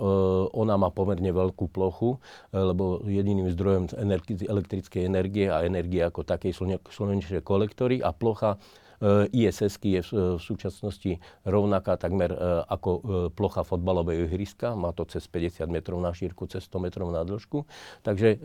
ona 0.53 0.77
má 0.77 0.93
pomerne 0.93 1.33
veľkú 1.33 1.65
plochu, 1.73 2.21
e, 2.53 2.61
lebo 2.61 3.01
jediným 3.09 3.49
zdrojom 3.57 3.97
elektrickej 4.45 5.01
energie 5.01 5.49
a 5.49 5.65
energie 5.65 6.05
ako 6.05 6.21
takej 6.21 6.53
sú 6.53 6.69
slnečné 6.69 7.41
kolektory 7.41 8.05
a 8.05 8.13
plocha 8.13 8.61
E, 8.61 8.84
ISS 9.31 9.75
je 9.81 10.01
v 10.01 10.41
súčasnosti 10.41 11.19
rovnaká 11.43 11.99
takmer 11.99 12.31
e, 12.31 12.37
ako 12.69 12.91
e, 12.91 12.99
plocha 13.33 13.67
fotbalového 13.67 14.27
ihriska. 14.27 14.73
Má 14.73 14.95
to 14.95 15.03
cez 15.05 15.27
50 15.27 15.67
metrov 15.67 15.99
na 15.99 16.15
šírku, 16.15 16.47
cez 16.47 16.63
100 16.67 16.79
metrov 16.79 17.11
na 17.11 17.27
dĺžku. 17.27 17.67
Takže 18.01 18.39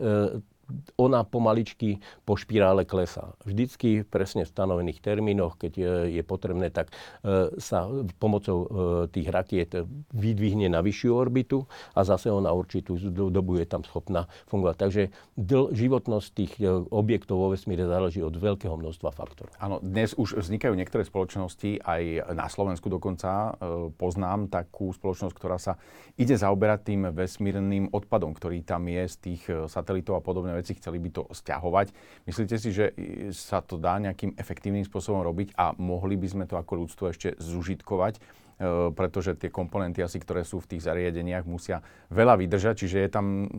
ona 0.95 1.23
pomaličky 1.23 2.03
po 2.25 2.35
špirále 2.35 2.83
klesá. 2.85 3.33
Vždycky 3.45 4.03
presne 4.05 4.43
v 4.43 4.51
stanovených 4.51 4.99
termínoch, 5.01 5.57
keď 5.57 5.73
je 6.09 6.23
potrebné, 6.25 6.69
tak 6.69 6.91
e, 6.91 7.51
sa 7.57 7.87
pomocou 8.17 8.57
e, 8.63 8.67
tých 9.11 9.27
rakiet 9.29 9.71
vydvihne 10.11 10.67
na 10.71 10.83
vyššiu 10.83 11.11
orbitu 11.11 11.65
a 11.95 12.03
zase 12.03 12.31
ona 12.31 12.51
určitú 12.51 12.97
dobu 13.11 13.59
je 13.59 13.67
tam 13.67 13.83
schopná 13.83 14.27
fungovať. 14.47 14.75
Takže 14.77 15.01
dl- 15.35 15.71
životnosť 15.71 16.27
tých 16.33 16.53
e, 16.59 16.67
objektov 16.89 17.39
vo 17.41 17.47
vesmíre 17.51 17.87
záleží 17.87 18.19
od 18.23 18.35
veľkého 18.35 18.75
množstva 18.75 19.09
faktorov. 19.11 19.51
Áno, 19.57 19.79
dnes 19.83 20.13
už 20.15 20.39
vznikajú 20.39 20.73
niektoré 20.75 21.03
spoločnosti, 21.05 21.83
aj 21.83 22.33
na 22.35 22.47
Slovensku 22.47 22.87
dokonca 22.87 23.55
poznám 23.95 24.51
takú 24.51 24.91
spoločnosť, 24.93 25.33
ktorá 25.35 25.57
sa 25.57 25.77
ide 26.15 26.35
zaoberať 26.35 26.79
tým 26.93 27.01
vesmírnym 27.11 27.89
odpadom, 27.91 28.35
ktorý 28.35 28.63
tam 28.63 28.87
je 28.87 29.03
z 29.07 29.15
tých 29.17 29.41
satelitov 29.67 30.19
a 30.19 30.21
podobné 30.21 30.53
veci, 30.61 30.77
chceli 30.77 31.01
by 31.01 31.09
to 31.09 31.23
stiahovať. 31.33 31.91
Myslíte 32.29 32.55
si, 32.61 32.69
že 32.69 32.93
sa 33.33 33.65
to 33.65 33.81
dá 33.81 33.97
nejakým 33.97 34.37
efektívnym 34.37 34.85
spôsobom 34.85 35.25
robiť 35.25 35.57
a 35.57 35.73
mohli 35.75 36.15
by 36.15 36.27
sme 36.29 36.45
to 36.45 36.55
ako 36.55 36.85
ľudstvo 36.85 37.09
ešte 37.09 37.33
zužitkovať? 37.41 38.21
E, 38.61 38.93
pretože 38.93 39.33
tie 39.33 39.49
komponenty 39.49 40.05
asi, 40.05 40.21
ktoré 40.21 40.45
sú 40.45 40.61
v 40.61 40.77
tých 40.77 40.85
zariadeniach, 40.85 41.49
musia 41.49 41.81
veľa 42.13 42.37
vydržať, 42.37 42.85
čiže 42.85 42.97
je 43.01 43.09
tam, 43.09 43.49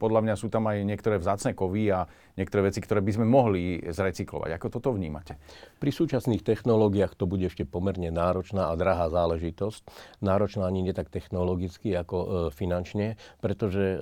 podľa 0.00 0.24
mňa 0.24 0.34
sú 0.40 0.48
tam 0.48 0.64
aj 0.72 0.88
niektoré 0.88 1.20
vzácne 1.20 1.52
kovy 1.52 1.92
a 1.92 2.08
niektoré 2.40 2.72
veci, 2.72 2.80
ktoré 2.80 3.04
by 3.04 3.12
sme 3.12 3.26
mohli 3.28 3.76
zrecyklovať. 3.84 4.56
Ako 4.56 4.72
toto 4.72 4.96
vnímate? 4.96 5.36
Pri 5.76 5.92
súčasných 5.92 6.40
technológiách 6.40 7.12
to 7.12 7.28
bude 7.28 7.44
ešte 7.44 7.68
pomerne 7.68 8.08
náročná 8.08 8.72
a 8.72 8.78
drahá 8.80 9.12
záležitosť. 9.12 9.84
Náročná 10.24 10.64
ani 10.64 10.80
nie 10.80 10.96
tak 10.96 11.12
technologicky 11.12 11.92
ako 11.92 12.16
e, 12.16 12.28
finančne, 12.48 13.20
pretože 13.44 13.84
e, 13.84 13.98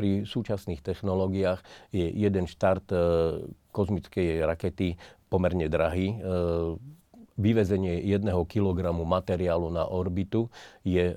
pri 0.00 0.24
súčasných 0.24 0.80
technológiách 0.80 1.60
je 1.92 2.08
jeden 2.08 2.48
štart 2.48 2.88
kozmickej 3.68 4.48
rakety 4.48 4.96
pomerne 5.28 5.68
drahý. 5.68 6.16
Vyvezenie 7.38 8.02
jedného 8.02 8.42
kilogramu 8.44 9.06
materiálu 9.06 9.70
na 9.70 9.86
orbitu 9.86 10.50
je, 10.82 11.14
e, 11.14 11.16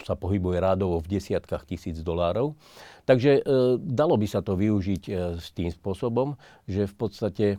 sa 0.00 0.14
pohybuje 0.16 0.56
rádovo 0.56 0.98
v 1.04 1.20
desiatkách 1.20 1.68
tisíc 1.68 2.00
dolárov. 2.00 2.56
Takže 3.04 3.30
e, 3.38 3.42
dalo 3.76 4.16
by 4.16 4.26
sa 4.26 4.40
to 4.40 4.56
využiť 4.56 5.02
e, 5.06 5.12
s 5.36 5.52
tým 5.52 5.68
spôsobom, 5.68 6.40
že 6.64 6.88
v 6.88 6.94
podstate 6.96 7.46
e, 7.54 7.58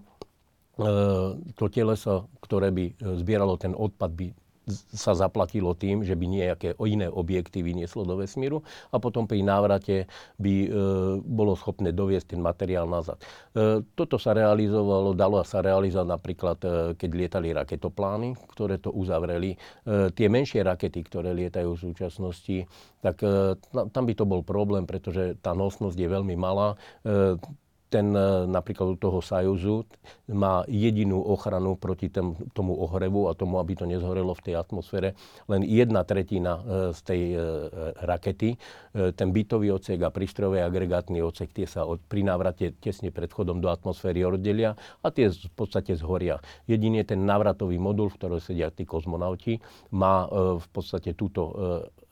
to 1.54 1.66
teleso, 1.70 2.28
ktoré 2.42 2.74
by 2.74 2.86
e, 2.90 2.94
zbieralo 3.22 3.62
ten 3.62 3.78
odpad, 3.78 4.12
by 4.18 4.28
sa 4.70 5.18
zaplatilo 5.18 5.74
tým, 5.74 6.06
že 6.06 6.13
by 6.13 6.25
nejaké 6.30 6.70
iné 6.86 7.10
objekty 7.10 7.65
vynieslo 7.65 8.06
do 8.06 8.18
vesmíru 8.20 8.62
a 8.94 9.01
potom 9.01 9.25
pri 9.25 9.41
návrate 9.41 10.06
by 10.38 10.56
e, 10.65 10.68
bolo 11.22 11.58
schopné 11.58 11.89
doviesť 11.89 12.38
ten 12.38 12.41
materiál 12.41 12.86
nazad. 12.86 13.18
E, 13.58 13.82
toto 13.98 14.22
sa 14.22 14.38
realizovalo, 14.38 15.18
dalo 15.18 15.41
sa 15.41 15.65
realizovať 15.65 16.08
napríklad, 16.08 16.58
e, 16.62 16.70
keď 16.94 17.10
lietali 17.10 17.50
raketoplány, 17.58 18.38
ktoré 18.53 18.77
to 18.77 18.94
uzavreli. 18.94 19.58
E, 19.58 19.58
tie 20.13 20.30
menšie 20.30 20.62
rakety, 20.62 21.01
ktoré 21.01 21.34
lietajú 21.34 21.74
v 21.74 21.84
súčasnosti, 21.91 22.58
tak 23.01 23.25
e, 23.25 23.58
tam 23.74 24.03
by 24.06 24.13
to 24.13 24.25
bol 24.30 24.46
problém, 24.46 24.86
pretože 24.86 25.41
tá 25.41 25.58
nosnosť 25.58 25.98
je 25.98 26.10
veľmi 26.10 26.38
malá. 26.38 26.77
E, 27.01 27.41
ten 27.92 28.16
e, 28.16 28.48
napríklad 28.48 28.96
u 28.96 28.98
toho 28.98 29.20
Sajuzu 29.20 29.84
má 30.32 30.64
jedinú 30.72 31.20
ochranu 31.20 31.76
proti 31.76 32.08
tém, 32.08 32.32
tomu 32.56 32.80
ohrevu 32.80 33.28
a 33.28 33.36
tomu, 33.36 33.60
aby 33.60 33.76
to 33.76 33.84
nezhorelo 33.84 34.32
v 34.32 34.44
tej 34.48 34.56
atmosfére. 34.56 35.20
Len 35.52 35.68
jedna 35.68 36.08
tretina 36.08 36.56
e, 36.56 36.96
z 36.96 37.00
tej 37.04 37.22
e, 37.36 37.38
rakety, 38.08 38.56
ten 38.92 39.32
bytový 39.32 39.72
odsek 39.76 40.00
a 40.04 40.12
prístrojový 40.12 40.64
agregátny 40.64 41.20
odsek, 41.20 41.52
tie 41.52 41.68
sa 41.68 41.84
od, 41.84 42.00
pri 42.08 42.24
návrate 42.24 42.76
tesne 42.80 43.12
pred 43.12 43.32
chodom 43.32 43.60
do 43.60 43.68
atmosféry 43.68 44.24
oddelia 44.24 44.76
a 45.04 45.08
tie 45.12 45.28
v 45.28 45.52
podstate 45.56 45.96
zhoria. 46.00 46.40
Jedine 46.68 47.04
ten 47.04 47.24
návratový 47.24 47.76
modul, 47.76 48.08
v 48.12 48.18
ktorom 48.20 48.40
sedia 48.44 48.72
tí 48.72 48.88
kozmonauti, 48.88 49.60
má 49.96 50.28
v 50.60 50.68
podstate 50.72 51.16
túto 51.16 51.56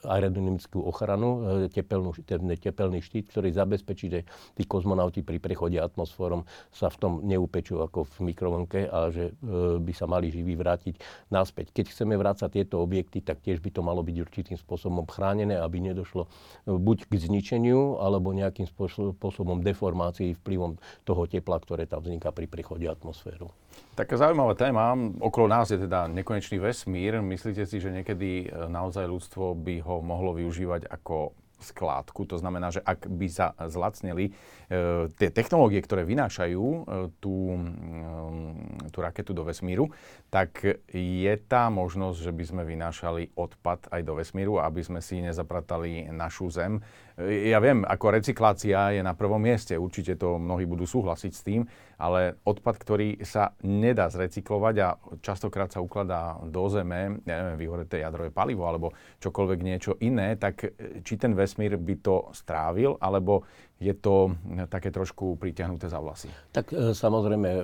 aerodynamickú 0.04 0.80
ochranu, 0.80 1.30
e, 1.66 1.72
tepelnú, 1.72 2.16
tepelný 2.56 3.00
štít, 3.04 3.32
ktorý 3.32 3.52
zabezpečí, 3.52 4.08
že 4.08 4.22
tí 4.56 4.64
kozmonauti 4.64 5.26
pri 5.26 5.44
prechode 5.44 5.76
atmosférom 5.76 6.48
sa 6.72 6.88
v 6.88 6.98
tom 7.00 7.14
neupečú 7.28 7.84
ako 7.84 8.08
v 8.08 8.32
mikrovlnke 8.32 8.88
a 8.88 9.12
že 9.12 9.36
e, 9.36 9.80
by 9.84 9.94
sa 9.96 10.08
mali 10.08 10.32
živí 10.32 10.56
vrátiť 10.56 10.96
naspäť. 11.34 11.76
Keď 11.76 11.86
chceme 11.92 12.16
vrácať 12.16 12.64
tieto 12.64 12.80
objekty, 12.80 13.20
tak 13.20 13.44
tiež 13.44 13.60
by 13.60 13.70
to 13.76 13.82
malo 13.84 14.00
byť 14.00 14.18
určitým 14.24 14.58
spôsobom 14.58 15.04
chránené, 15.10 15.60
aby 15.60 15.84
nedošlo 15.84 16.28
e, 16.28 16.30
buď 16.72 17.12
k 17.12 17.14
zničeniu, 17.20 18.00
alebo 18.00 18.32
nejakým 18.32 18.68
spôsobom 18.72 19.60
deformácii 19.60 20.40
vplyvom 20.40 20.80
toho 21.04 21.28
tepla, 21.28 21.60
ktoré 21.60 21.84
tam 21.84 22.00
vzniká 22.06 22.32
pri 22.32 22.48
prechode 22.48 22.88
atmosféru. 22.88 23.52
Taká 23.96 24.16
zaujímavá 24.16 24.56
téma. 24.56 24.96
Okolo 25.20 25.52
nás 25.52 25.68
je 25.68 25.80
teda 25.80 26.08
nekonečný 26.08 26.56
vesmír. 26.56 27.20
Myslíte 27.20 27.68
si, 27.68 27.84
že 27.84 27.92
niekedy 27.92 28.48
naozaj 28.72 29.04
ľudstvo 29.04 29.60
by 29.60 29.84
ho 29.84 30.00
mohlo 30.00 30.32
využívať 30.40 30.88
ako 30.88 31.36
skládku. 31.60 32.24
To 32.26 32.40
znamená, 32.40 32.72
že 32.72 32.82
ak 32.82 33.06
by 33.12 33.28
sa 33.28 33.52
zlacnili 33.68 34.32
e, 34.32 35.12
tie 35.12 35.30
technológie, 35.30 35.84
ktoré 35.84 36.08
vynášajú 36.08 36.64
e, 36.64 36.80
tú, 37.20 37.36
e, 37.52 38.90
tú 38.90 38.98
raketu 39.04 39.36
do 39.36 39.44
vesmíru, 39.44 39.92
tak 40.32 40.64
je 40.96 41.34
tá 41.46 41.68
možnosť, 41.68 42.18
že 42.24 42.32
by 42.32 42.44
sme 42.48 42.64
vynášali 42.64 43.36
odpad 43.36 43.92
aj 43.92 44.02
do 44.08 44.14
vesmíru, 44.18 44.64
aby 44.64 44.82
sme 44.82 45.04
si 45.04 45.20
nezapratali 45.20 46.10
našu 46.10 46.48
Zem. 46.50 46.82
Ja 47.20 47.60
viem, 47.60 47.84
ako 47.84 48.16
recyklácia 48.16 48.96
je 48.96 49.04
na 49.04 49.12
prvom 49.12 49.44
mieste, 49.44 49.76
určite 49.76 50.16
to 50.16 50.40
mnohí 50.40 50.64
budú 50.64 50.88
súhlasiť 50.88 51.32
s 51.36 51.44
tým, 51.44 51.68
ale 52.00 52.40
odpad, 52.48 52.80
ktorý 52.80 53.20
sa 53.28 53.52
nedá 53.60 54.08
zrecyklovať 54.08 54.76
a 54.80 54.96
častokrát 55.20 55.68
sa 55.68 55.84
ukladá 55.84 56.40
do 56.48 56.64
zeme, 56.72 57.20
neviem, 57.28 57.60
vyhoreté 57.60 58.00
jadrové 58.00 58.32
palivo 58.32 58.64
alebo 58.64 58.96
čokoľvek 59.20 59.60
niečo 59.60 60.00
iné, 60.00 60.40
tak 60.40 60.64
či 61.04 61.20
ten 61.20 61.36
vesmír 61.36 61.76
by 61.76 61.96
to 62.00 62.32
strávil, 62.32 62.96
alebo 63.04 63.44
je 63.80 63.96
to 63.96 64.36
také 64.68 64.92
trošku 64.92 65.40
pritiahnuté 65.40 65.88
za 65.88 66.04
vlasy. 66.04 66.28
Tak 66.52 66.76
e, 66.76 66.92
samozrejme, 66.92 67.48
e, 67.48 67.62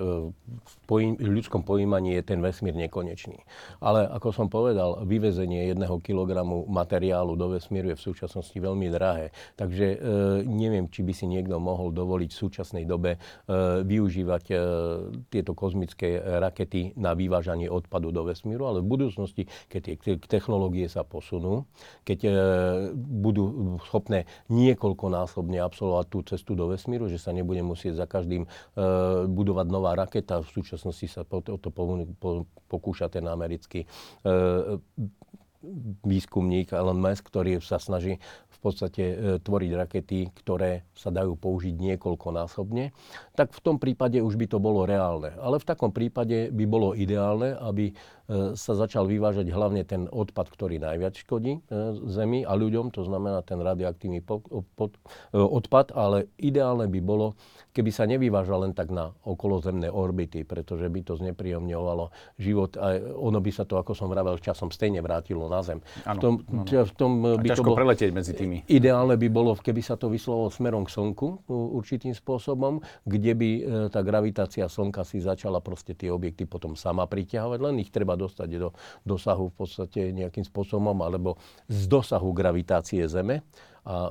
v 0.87 1.27
ľudskom 1.27 1.67
pojímaní 1.67 2.15
je 2.15 2.23
ten 2.23 2.39
vesmír 2.39 2.71
nekonečný. 2.71 3.35
Ale 3.83 4.07
ako 4.07 4.31
som 4.31 4.47
povedal, 4.47 5.03
vyvezenie 5.03 5.67
jedného 5.75 5.99
kilogramu 5.99 6.63
materiálu 6.71 7.35
do 7.35 7.51
vesmíru 7.51 7.91
je 7.91 7.99
v 7.99 8.05
súčasnosti 8.07 8.55
veľmi 8.55 8.87
drahé. 8.87 9.35
Takže 9.59 9.97
neviem, 10.45 10.87
či 10.87 11.01
by 11.01 11.13
si 11.13 11.25
niekto 11.25 11.57
mohol 11.57 11.89
dovoliť 11.91 12.29
v 12.31 12.41
súčasnej 12.45 12.85
dobe 12.85 13.17
využívať 13.81 14.43
tieto 15.33 15.51
kozmické 15.57 16.21
rakety 16.21 16.93
na 16.95 17.17
vyvážanie 17.17 17.65
odpadu 17.65 18.13
do 18.13 18.23
vesmíru, 18.29 18.69
ale 18.69 18.85
v 18.85 18.93
budúcnosti, 18.93 19.49
keď 19.67 19.81
tie 19.99 20.13
technológie 20.21 20.85
sa 20.85 21.01
posunú, 21.01 21.65
keď 22.05 22.29
budú 22.95 23.77
schopné 23.89 24.29
niekoľkonásobne 24.53 25.57
absolvovať 25.59 26.04
tú 26.07 26.21
cestu 26.23 26.53
do 26.53 26.69
vesmíru, 26.71 27.09
že 27.09 27.19
sa 27.19 27.35
nebude 27.35 27.59
musieť 27.65 27.99
za 27.99 28.05
každým 28.05 28.45
e, 28.45 28.49
budovať 29.27 29.67
nová 29.67 29.97
raketa. 29.97 30.39
V 30.45 30.49
súčasnosti 30.61 31.07
sa 31.09 31.21
po, 31.25 31.41
to 31.41 31.57
po, 31.57 31.83
po, 32.21 32.45
pokúša 32.69 33.09
ten 33.11 33.25
americký 33.25 33.83
e, 33.83 33.87
výskumník 36.05 36.73
Elon 36.73 36.99
Musk, 36.99 37.27
ktorý 37.27 37.59
sa 37.61 37.81
snaží 37.81 38.21
v 38.49 38.57
podstate 38.63 39.03
e, 39.03 39.15
tvoriť 39.41 39.71
rakety, 39.75 40.19
ktoré 40.33 40.85
sa 40.97 41.13
dajú 41.13 41.37
použiť 41.37 41.75
niekoľkonásobne, 41.75 42.95
tak 43.37 43.53
v 43.53 43.61
tom 43.61 43.77
prípade 43.77 44.21
už 44.23 44.39
by 44.39 44.45
to 44.49 44.57
bolo 44.57 44.87
reálne. 44.87 45.33
Ale 45.37 45.61
v 45.61 45.67
takom 45.67 45.93
prípade 45.93 46.49
by 46.49 46.65
bolo 46.65 46.97
ideálne, 46.97 47.53
aby 47.57 47.93
E, 48.25 48.57
sa 48.57 48.73
začal 48.73 49.05
vyvážať 49.05 49.53
hlavne 49.53 49.85
ten 49.85 50.09
odpad, 50.09 50.49
ktorý 50.49 50.81
najviac 50.81 51.13
škodí 51.13 51.61
e, 51.61 51.83
Zemi 52.09 52.41
a 52.41 52.57
ľuďom, 52.57 52.89
to 52.89 53.05
znamená 53.05 53.45
ten 53.45 53.61
radioaktívny 53.61 54.25
odpad, 55.29 55.87
ale 55.93 56.25
ideálne 56.41 56.89
by 56.89 56.99
bolo, 57.05 57.37
keby 57.75 57.91
sa 57.91 58.07
nevyvážal 58.07 58.63
len 58.63 58.71
tak 58.71 58.95
na 58.95 59.11
okolozemné 59.27 59.91
orbity, 59.91 60.47
pretože 60.47 60.87
by 60.87 61.03
to 61.03 61.19
znepríjemňovalo 61.19 62.15
život 62.39 62.79
a 62.79 62.95
ono 63.19 63.43
by 63.43 63.51
sa 63.51 63.67
to, 63.67 63.75
ako 63.75 63.91
som 63.91 64.07
vravel, 64.07 64.39
časom 64.39 64.71
stejne 64.71 65.03
vrátilo 65.03 65.51
na 65.51 65.59
Zem. 65.59 65.83
Ano, 66.07 66.15
v 66.15 66.21
tom, 66.23 66.33
ano. 66.47 66.63
V 66.87 66.93
tom 66.95 67.11
by 67.35 67.47
ťažko 67.51 67.59
to 67.59 67.67
bolo, 67.67 67.77
preletieť 67.83 68.11
medzi 68.15 68.31
tými. 68.31 68.63
Ideálne 68.71 69.19
by 69.19 69.27
bolo, 69.27 69.51
keby 69.59 69.83
sa 69.83 69.99
to 69.99 70.07
vyslovalo 70.07 70.47
smerom 70.47 70.87
k 70.87 70.95
Slnku 70.95 71.43
určitým 71.51 72.15
spôsobom, 72.15 72.79
kde 73.03 73.33
by 73.35 73.49
tá 73.91 73.99
gravitácia 73.99 74.71
Slnka 74.71 75.03
si 75.03 75.19
začala 75.19 75.59
proste 75.59 75.91
tie 75.91 76.07
objekty 76.07 76.47
potom 76.47 76.79
sama 76.79 77.03
priťahovať, 77.03 77.59
len 77.59 77.83
ich 77.83 77.91
treba 77.91 78.15
dostať 78.15 78.49
do 78.55 78.71
dosahu 79.03 79.51
v 79.51 79.55
podstate 79.59 80.15
nejakým 80.15 80.47
spôsobom 80.47 80.95
alebo 81.03 81.35
z 81.67 81.91
dosahu 81.91 82.31
gravitácie 82.31 83.03
Zeme 83.11 83.43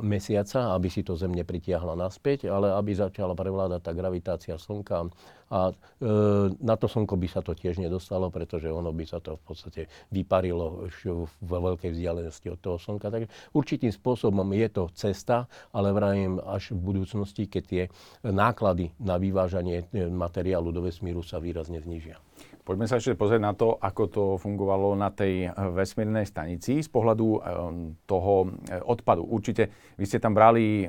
mesiaca, 0.07 0.71
aby 0.79 0.87
si 0.87 1.03
to 1.03 1.19
Zem 1.19 1.35
nepritiahla 1.35 1.99
naspäť, 1.99 2.47
ale 2.47 2.71
aby 2.79 2.95
začala 2.95 3.35
prevládať 3.35 3.81
tá 3.83 3.91
gravitácia 3.91 4.55
Slnka. 4.55 5.11
A 5.51 5.71
e, 5.71 5.75
na 6.63 6.75
to 6.79 6.87
Slnko 6.87 7.19
by 7.19 7.27
sa 7.27 7.43
to 7.43 7.59
tiež 7.59 7.83
nedostalo, 7.83 8.31
pretože 8.31 8.71
ono 8.71 8.95
by 8.95 9.03
sa 9.03 9.19
to 9.19 9.35
v 9.35 9.43
podstate 9.43 9.83
vyparilo 10.15 10.87
vo 11.43 11.59
veľkej 11.71 11.91
vzdialenosti 11.91 12.55
od 12.55 12.59
toho 12.63 12.79
Slnka. 12.79 13.11
Takže 13.11 13.29
určitým 13.51 13.91
spôsobom 13.91 14.47
je 14.55 14.69
to 14.71 14.87
cesta, 14.95 15.51
ale 15.75 15.91
vravím 15.91 16.39
až 16.39 16.71
v 16.71 16.81
budúcnosti, 16.95 17.51
keď 17.51 17.63
tie 17.67 17.83
náklady 18.23 18.95
na 19.03 19.19
vyvážanie 19.19 19.91
e, 19.91 20.07
materiálu 20.07 20.71
do 20.71 20.87
vesmíru 20.87 21.27
sa 21.27 21.43
výrazne 21.43 21.83
znižia. 21.83 22.23
Poďme 22.65 22.89
sa 22.89 22.97
ešte 22.97 23.13
pozrieť 23.13 23.45
na 23.45 23.53
to, 23.53 23.77
ako 23.77 24.03
to 24.09 24.25
fungovalo 24.41 24.97
na 24.97 25.13
tej 25.13 25.53
vesmírnej 25.53 26.25
stanici 26.25 26.81
z 26.81 26.89
pohľadu 26.89 27.27
eh, 27.29 27.41
toho 28.09 28.35
eh, 28.49 28.81
odpadu. 28.81 29.21
Určite 29.21 29.69
vy 30.01 30.09
ste 30.09 30.17
tam 30.17 30.33
brali, 30.33 30.89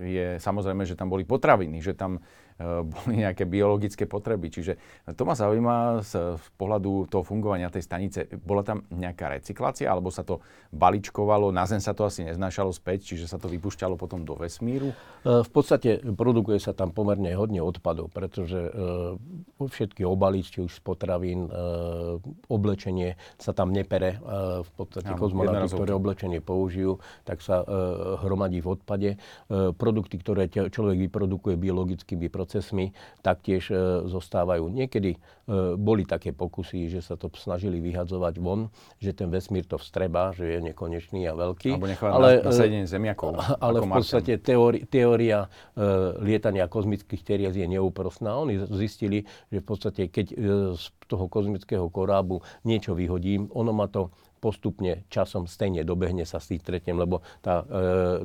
je 0.00 0.40
samozrejme, 0.40 0.88
že 0.88 0.96
tam 0.96 1.12
boli 1.12 1.28
potraviny, 1.28 1.84
že 1.84 1.92
tam 1.92 2.18
Eh, 2.60 2.84
boli 2.84 3.24
nejaké 3.24 3.48
biologické 3.48 4.04
potreby. 4.04 4.52
Čiže 4.52 4.76
to 5.16 5.24
ma 5.24 5.32
zaujíma 5.32 6.04
z, 6.04 6.36
z 6.36 6.46
pohľadu 6.60 7.08
toho 7.08 7.24
fungovania 7.24 7.72
tej 7.72 7.88
stanice. 7.88 8.28
Bola 8.36 8.60
tam 8.60 8.84
nejaká 8.92 9.32
recyklácia, 9.32 9.88
alebo 9.88 10.12
sa 10.12 10.28
to 10.28 10.44
baličkovalo, 10.68 11.48
na 11.56 11.64
Zem 11.64 11.80
sa 11.80 11.96
to 11.96 12.04
asi 12.04 12.20
neznášalo 12.28 12.68
späť, 12.76 13.14
čiže 13.14 13.32
sa 13.32 13.40
to 13.40 13.48
vypušťalo 13.48 13.96
potom 13.96 14.28
do 14.28 14.36
vesmíru? 14.36 14.92
Eh, 14.92 15.40
v 15.40 15.50
podstate 15.50 16.04
produkuje 16.04 16.60
sa 16.60 16.76
tam 16.76 16.92
pomerne 16.92 17.32
hodne 17.32 17.64
odpadov, 17.64 18.12
pretože 18.12 18.60
e, 18.60 18.70
všetky 19.56 20.04
obaly, 20.04 20.44
či 20.44 20.60
už 20.60 20.76
z 20.76 20.80
potravín, 20.82 21.48
e, 21.48 21.50
oblečenie 22.50 23.16
sa 23.40 23.56
tam 23.56 23.72
nepere. 23.72 24.20
E, 24.20 24.66
v 24.66 24.70
podstate 24.76 25.14
kozmonauty, 25.16 25.72
ktoré 25.72 25.96
oblečenie 25.96 26.44
použijú, 26.44 27.00
tak 27.24 27.40
sa 27.40 27.62
e, 27.62 27.66
hromadí 28.20 28.60
v 28.60 28.68
odpade. 28.68 29.10
E, 29.14 29.72
produkty, 29.90 30.22
ktoré 30.22 30.46
človek 30.46 31.10
vyprodukuje 31.10 31.58
biologickými 31.58 32.30
procesmi, 32.30 32.94
taktiež 33.26 33.74
e, 33.74 34.06
zostávajú. 34.06 34.70
Niekedy 34.70 35.18
e, 35.18 35.18
boli 35.74 36.06
také 36.06 36.30
pokusy, 36.30 36.86
že 36.86 37.02
sa 37.02 37.18
to 37.18 37.26
snažili 37.34 37.82
vyhadzovať 37.82 38.38
von, 38.38 38.70
že 39.02 39.10
ten 39.10 39.26
vesmír 39.34 39.66
to 39.66 39.82
vstreba, 39.82 40.30
že 40.30 40.46
je 40.46 40.58
nekonečný 40.70 41.26
a 41.26 41.34
veľký. 41.34 41.74
Alebo 41.74 41.90
ale, 42.06 42.46
na, 42.46 42.54
na 42.54 42.86
e, 42.86 42.86
zemiakov. 42.86 43.34
Ale 43.58 43.82
v 43.82 43.90
podstate 43.90 44.38
teóri, 44.38 44.86
teória 44.86 45.50
lietania 46.22 46.70
kozmických 46.70 47.26
teriez 47.26 47.58
je 47.58 47.66
neúprostná. 47.66 48.38
Oni 48.38 48.62
zistili, 48.70 49.26
že 49.50 49.58
v 49.58 49.66
podstate 49.66 50.06
keď 50.06 50.26
z 50.78 50.84
toho 51.10 51.26
kozmického 51.26 51.90
korábu 51.90 52.46
niečo 52.62 52.94
vyhodím, 52.94 53.50
ono 53.50 53.74
ma 53.74 53.90
to 53.90 54.14
postupne 54.40 55.04
časom 55.12 55.44
stejne 55.44 55.84
dobehne 55.84 56.24
sa 56.24 56.40
s 56.40 56.48
tým 56.48 56.58
stretnem, 56.58 56.96
lebo 56.96 57.20
tá 57.44 57.62
e, 57.62 57.64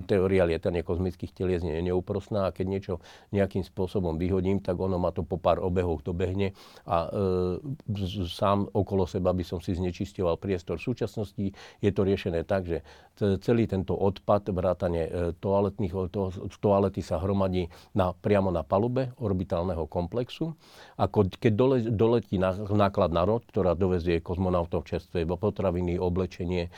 teória 0.08 0.48
lietania 0.48 0.82
kozmických 0.82 1.36
telies 1.36 1.62
nie 1.62 1.76
je 1.76 1.92
neúprostná 1.92 2.48
a 2.48 2.56
keď 2.56 2.66
niečo 2.66 2.94
nejakým 3.36 3.68
spôsobom 3.68 4.16
vyhodím, 4.16 4.64
tak 4.64 4.80
ono 4.80 4.96
ma 4.96 5.12
to 5.12 5.28
po 5.28 5.36
pár 5.36 5.60
obehoch 5.60 6.02
dobehne 6.02 6.56
a 6.88 7.12
e, 7.12 8.26
sám 8.26 8.72
okolo 8.72 9.04
seba 9.06 9.36
by 9.36 9.44
som 9.44 9.60
si 9.60 9.76
znečisťoval 9.76 10.40
priestor. 10.40 10.80
V 10.80 10.96
súčasnosti 10.96 11.46
je 11.84 11.92
to 11.92 12.02
riešené 12.08 12.48
tak, 12.48 12.66
že 12.66 12.82
celý 13.16 13.68
tento 13.68 13.96
odpad, 13.96 14.52
vrátane 14.56 15.02
e, 15.08 15.10
toaletných, 15.40 15.94
to, 16.12 16.32
toalety 16.60 17.04
sa 17.04 17.20
hromadí 17.20 17.68
na, 17.92 18.16
priamo 18.16 18.52
na 18.52 18.64
palube 18.64 19.12
orbitálneho 19.20 19.88
komplexu 19.88 20.56
a 20.96 21.08
keď 21.12 21.52
dole, 21.52 21.78
doletí 21.84 22.40
na, 22.40 22.56
náklad 22.56 23.12
na 23.12 23.28
rod, 23.28 23.44
ktorá 23.48 23.76
dovezie 23.76 24.24
kozmonautov 24.24 24.88
čerstvé 24.88 25.28
potraviny, 25.28 26.00
oblečenie, 26.08 26.70
e, 26.70 26.72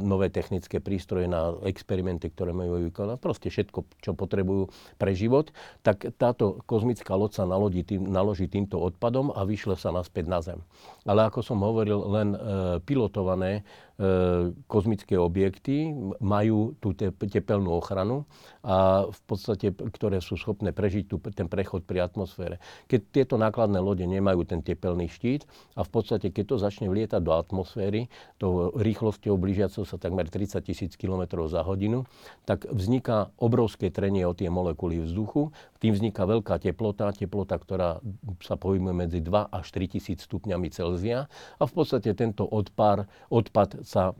nové 0.00 0.32
technické 0.32 0.80
prístroje 0.80 1.28
na 1.28 1.54
experimenty, 1.68 2.32
ktoré 2.32 2.56
majú 2.56 2.80
vykonať, 2.88 3.16
proste 3.20 3.48
všetko, 3.52 3.78
čo 4.00 4.16
potrebujú 4.16 4.72
pre 4.96 5.12
život, 5.12 5.52
tak 5.84 6.08
táto 6.16 6.60
kozmická 6.64 7.14
loď 7.14 7.42
sa 7.42 7.44
nalodí 7.44 7.84
tým, 7.84 8.08
naloží 8.08 8.48
týmto 8.48 8.80
odpadom 8.80 9.30
a 9.32 9.44
vyšle 9.44 9.76
sa 9.76 9.92
naspäť 9.92 10.24
na 10.26 10.40
Zem. 10.40 10.60
Ale 11.04 11.28
ako 11.28 11.44
som 11.44 11.60
hovoril, 11.60 12.00
len 12.08 12.28
e, 12.34 12.38
pilotované 12.82 13.62
kozmické 14.66 15.14
objekty 15.20 15.92
majú 16.18 16.74
tú 16.80 16.96
tepelnú 16.96 17.76
ochranu 17.76 18.24
a 18.64 19.06
v 19.06 19.20
podstate, 19.28 19.70
ktoré 19.70 20.18
sú 20.24 20.34
schopné 20.40 20.72
prežiť 20.72 21.04
tú, 21.06 21.20
ten 21.30 21.46
prechod 21.46 21.84
pri 21.84 22.02
atmosfére. 22.02 22.58
Keď 22.88 23.00
tieto 23.12 23.34
nákladné 23.36 23.78
lode 23.78 24.02
nemajú 24.08 24.48
ten 24.48 24.64
tepelný 24.64 25.06
štít 25.12 25.44
a 25.76 25.84
v 25.84 25.90
podstate, 25.92 26.32
keď 26.32 26.44
to 26.54 26.56
začne 26.58 26.86
vlietať 26.88 27.20
do 27.20 27.32
atmosféry, 27.36 28.08
to 28.40 28.72
rýchlosťou 28.74 29.36
blížiacou 29.36 29.84
sa 29.84 30.00
takmer 30.00 30.26
30 30.26 30.62
tisíc 30.64 30.92
km 30.96 31.44
za 31.46 31.60
hodinu, 31.62 32.08
tak 32.48 32.66
vzniká 32.70 33.30
obrovské 33.38 33.92
trenie 33.92 34.24
o 34.24 34.34
tie 34.34 34.48
molekuly 34.48 35.04
vzduchu, 35.04 35.52
tým 35.78 35.92
vzniká 35.94 36.24
veľká 36.24 36.58
teplota, 36.62 37.10
teplota, 37.12 37.58
ktorá 37.58 37.98
sa 38.40 38.54
pohybuje 38.54 38.94
medzi 38.94 39.18
2 39.20 39.52
až 39.52 39.66
3 39.74 39.94
tisíc 39.98 40.24
stupňami 40.26 40.70
Celzia 40.70 41.26
a 41.58 41.62
v 41.66 41.72
podstate 41.74 42.14
tento 42.14 42.46
odpar, 42.46 43.10
odpad 43.28 43.81
sa 43.82 44.10
e, 44.10 44.14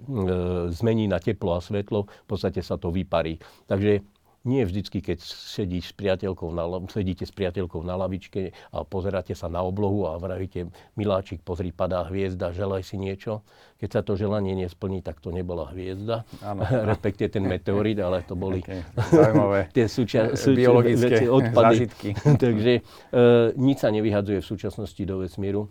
zmení 0.70 1.08
na 1.08 1.18
teplo 1.18 1.56
a 1.56 1.60
svetlo, 1.62 2.06
v 2.06 2.26
podstate 2.28 2.60
sa 2.62 2.76
to 2.76 2.90
vyparí. 2.90 3.38
Takže 3.66 4.02
nie 4.42 4.66
vždycky, 4.66 4.98
keď 4.98 5.22
sedíš 5.22 5.94
s 5.94 5.94
priateľkou 5.94 6.50
na, 6.50 6.66
sedíte 6.90 7.22
s 7.22 7.30
priateľkou 7.30 7.86
na 7.86 7.94
lavičke 7.94 8.50
a 8.74 8.82
pozeráte 8.82 9.38
sa 9.38 9.46
na 9.46 9.62
oblohu 9.62 10.10
a 10.10 10.18
vravíte, 10.18 10.66
miláčik, 10.98 11.46
pozri, 11.46 11.70
padá 11.70 12.02
hviezda, 12.10 12.50
želaj 12.50 12.82
si 12.82 12.98
niečo. 12.98 13.46
Keď 13.78 13.88
sa 13.90 14.00
to 14.02 14.18
želanie 14.18 14.54
nesplní, 14.58 15.02
tak 15.02 15.22
to 15.22 15.30
nebola 15.30 15.70
hviezda, 15.70 16.26
ano. 16.42 16.66
respektive 16.90 17.30
ten 17.30 17.46
meteorit, 17.46 17.98
ale 18.02 18.26
to 18.26 18.34
boli 18.34 18.62
okay. 18.62 18.82
tie 19.78 19.86
súča- 19.86 20.34
súča- 20.34 20.58
biologické 20.58 21.26
odpady. 21.30 21.66
zážitky. 21.78 22.08
Takže 22.44 22.72
e, 22.78 22.82
nič 23.54 23.78
sa 23.78 23.94
nevyhadzuje 23.94 24.42
v 24.42 24.46
súčasnosti 24.46 25.02
do 25.06 25.22
vesmíru 25.22 25.70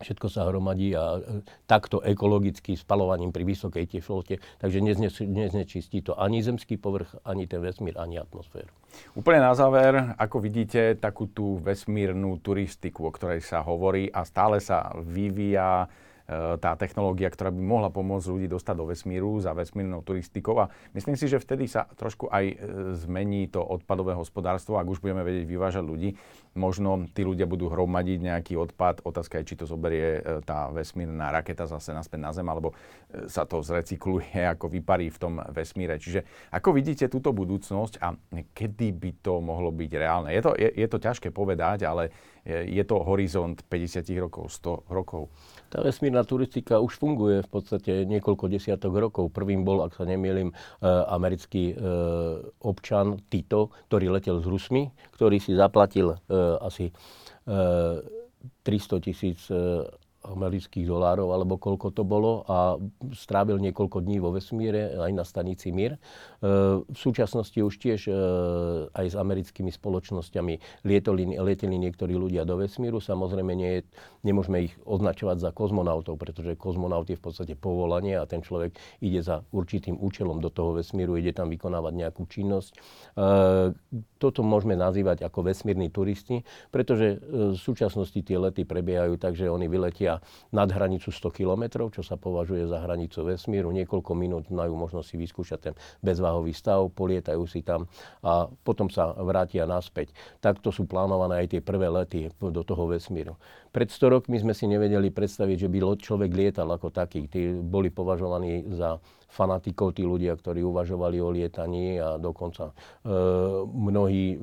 všetko 0.00 0.26
sa 0.32 0.48
hromadí 0.48 0.96
a 0.96 1.20
e, 1.20 1.44
takto 1.68 2.00
ekologicky 2.00 2.74
spalovaním 2.74 3.30
pri 3.30 3.44
vysokej 3.44 3.84
teplote, 3.86 4.40
takže 4.58 4.80
neznečistí 5.28 6.00
to 6.00 6.16
ani 6.16 6.40
zemský 6.40 6.80
povrch, 6.80 7.20
ani 7.22 7.44
ten 7.44 7.60
vesmír, 7.60 8.00
ani 8.00 8.16
atmosféru. 8.16 8.72
Úplne 9.14 9.40
na 9.44 9.52
záver, 9.54 10.16
ako 10.18 10.42
vidíte 10.42 10.98
takú 10.98 11.30
tú 11.30 11.62
vesmírnu 11.62 12.42
turistiku, 12.42 13.06
o 13.06 13.14
ktorej 13.14 13.44
sa 13.44 13.62
hovorí 13.62 14.10
a 14.10 14.26
stále 14.26 14.58
sa 14.58 14.90
vyvíja 14.98 15.86
tá 16.62 16.78
technológia, 16.78 17.26
ktorá 17.26 17.50
by 17.50 17.58
mohla 17.58 17.90
pomôcť 17.90 18.30
ľudí 18.30 18.46
dostať 18.46 18.74
do 18.78 18.86
vesmíru 18.86 19.42
za 19.42 19.50
vesmírnou 19.50 20.06
turistikou. 20.06 20.62
A 20.62 20.70
myslím 20.94 21.18
si, 21.18 21.26
že 21.26 21.42
vtedy 21.42 21.66
sa 21.66 21.90
trošku 21.98 22.30
aj 22.30 22.44
e, 22.46 22.54
zmení 23.02 23.50
to 23.50 23.58
odpadové 23.58 24.14
hospodárstvo, 24.14 24.78
ak 24.78 24.86
už 24.86 25.02
budeme 25.02 25.26
vedieť 25.26 25.46
vyvážať 25.50 25.82
ľudí. 25.82 26.14
Možno 26.54 27.10
tí 27.10 27.26
ľudia 27.26 27.50
budú 27.50 27.66
hromadiť 27.66 28.18
nejaký 28.22 28.54
odpad. 28.54 29.02
Otázka 29.02 29.42
je, 29.42 29.48
či 29.50 29.58
to 29.58 29.66
zoberie 29.66 30.22
e, 30.22 30.44
tá 30.46 30.70
vesmírna 30.70 31.34
raketa 31.34 31.66
zase 31.66 31.90
naspäť 31.90 32.20
na 32.22 32.30
Zem, 32.30 32.46
alebo 32.46 32.78
sa 33.26 33.42
to 33.42 33.58
zrecykluje, 33.58 34.46
ako 34.54 34.70
vyparí 34.70 35.10
v 35.10 35.18
tom 35.18 35.34
vesmíre. 35.50 35.98
Čiže 35.98 36.22
ako 36.54 36.78
vidíte 36.78 37.10
túto 37.10 37.34
budúcnosť 37.34 37.98
a 37.98 38.14
kedy 38.54 38.94
by 38.94 39.10
to 39.18 39.42
mohlo 39.42 39.74
byť 39.74 39.90
reálne? 39.98 40.30
Je 40.30 40.42
to, 40.46 40.52
je, 40.54 40.70
je 40.78 40.86
to 40.86 40.98
ťažké 41.02 41.34
povedať, 41.34 41.90
ale 41.90 42.14
je 42.46 42.84
to 42.88 42.96
horizont 43.04 43.56
50 43.68 44.06
rokov, 44.16 44.48
100 44.48 44.88
rokov. 44.88 45.28
Tá 45.70 45.84
vesmírna 45.84 46.26
turistika 46.26 46.82
už 46.82 46.98
funguje 46.98 47.46
v 47.46 47.48
podstate 47.48 47.92
niekoľko 48.08 48.50
desiatok 48.50 48.92
rokov. 48.98 49.30
Prvým 49.30 49.62
bol, 49.62 49.86
ak 49.86 49.94
sa 49.94 50.02
nemýlim, 50.02 50.50
e, 50.50 50.54
americký 50.88 51.72
e, 51.72 51.74
občan 52.64 53.22
Tito, 53.30 53.70
ktorý 53.86 54.10
letel 54.10 54.42
z 54.42 54.46
Rusmi, 54.50 54.90
ktorý 55.14 55.38
si 55.38 55.54
zaplatil 55.54 56.16
e, 56.16 56.16
asi 56.64 56.90
300 57.50 59.04
tisíc 59.04 59.50
amerických 60.20 60.84
dolárov, 60.84 61.32
alebo 61.32 61.56
koľko 61.56 61.96
to 61.96 62.04
bolo 62.04 62.44
a 62.44 62.76
strávil 63.16 63.56
niekoľko 63.56 64.04
dní 64.04 64.20
vo 64.20 64.36
vesmíre 64.36 64.92
aj 65.00 65.12
na 65.16 65.24
stanici 65.24 65.72
Mir. 65.72 65.96
E, 65.96 65.98
v 66.84 66.98
súčasnosti 66.98 67.56
už 67.56 67.74
tiež 67.80 68.00
e, 68.08 68.12
aj 68.92 69.06
s 69.08 69.16
americkými 69.16 69.72
spoločnosťami 69.72 70.84
lietoli, 70.84 71.40
lieteli 71.40 71.76
niektorí 71.80 72.12
ľudia 72.20 72.44
do 72.44 72.60
vesmíru. 72.60 73.00
Samozrejme 73.00 73.52
nie, 73.56 73.80
nemôžeme 74.20 74.68
ich 74.68 74.74
označovať 74.84 75.40
za 75.40 75.50
kozmonautov, 75.56 76.20
pretože 76.20 76.52
kozmonaut 76.52 77.08
je 77.08 77.16
v 77.16 77.24
podstate 77.24 77.54
povolanie 77.56 78.20
a 78.20 78.28
ten 78.28 78.44
človek 78.44 78.76
ide 79.00 79.24
za 79.24 79.40
určitým 79.56 79.96
účelom 79.96 80.44
do 80.44 80.52
toho 80.52 80.76
vesmíru, 80.76 81.16
ide 81.16 81.32
tam 81.32 81.48
vykonávať 81.48 81.92
nejakú 81.96 82.28
činnosť. 82.28 82.72
E, 82.76 82.78
toto 84.20 84.40
môžeme 84.44 84.76
nazývať 84.76 85.24
ako 85.24 85.48
vesmírni 85.48 85.88
turisti, 85.88 86.44
pretože 86.68 87.16
v 87.24 87.56
súčasnosti 87.56 88.20
tie 88.20 88.36
lety 88.36 88.68
prebiehajú 88.68 89.16
tak, 89.16 89.32
že 89.32 89.48
oni 89.48 89.64
vyletia 89.64 90.09
letia 90.10 90.26
nad 90.50 90.66
hranicu 90.66 91.14
100 91.14 91.30
km, 91.30 91.86
čo 91.94 92.02
sa 92.02 92.18
považuje 92.18 92.66
za 92.66 92.82
hranicu 92.82 93.22
vesmíru. 93.22 93.70
Niekoľko 93.70 94.12
minút 94.18 94.50
majú 94.50 94.74
možnosť 94.74 95.06
si 95.06 95.16
vyskúšať 95.16 95.58
ten 95.62 95.74
bezváhový 96.02 96.50
stav, 96.50 96.90
polietajú 96.90 97.46
si 97.46 97.62
tam 97.62 97.86
a 98.26 98.50
potom 98.66 98.90
sa 98.90 99.14
vrátia 99.14 99.62
naspäť. 99.66 100.10
Takto 100.42 100.74
sú 100.74 100.90
plánované 100.90 101.46
aj 101.46 101.46
tie 101.54 101.60
prvé 101.62 101.86
lety 101.86 102.26
do 102.34 102.62
toho 102.66 102.90
vesmíru. 102.90 103.38
Pred 103.70 103.86
100 103.86 104.14
rokmi 104.18 104.36
sme 104.42 104.50
si 104.50 104.66
nevedeli 104.66 105.14
predstaviť, 105.14 105.56
že 105.66 105.68
by 105.70 105.78
človek 106.02 106.30
lietal 106.34 106.66
ako 106.66 106.90
taký. 106.90 107.30
Tí 107.30 107.54
boli 107.54 107.94
považovaní 107.94 108.66
za 108.74 108.98
fanatikov, 109.30 109.94
tí 109.94 110.02
ľudia, 110.02 110.34
ktorí 110.34 110.58
uvažovali 110.66 111.22
o 111.22 111.30
lietaní 111.30 112.02
a 112.02 112.18
dokonca 112.18 112.74
e, 113.06 113.12
mnohí 113.70 114.42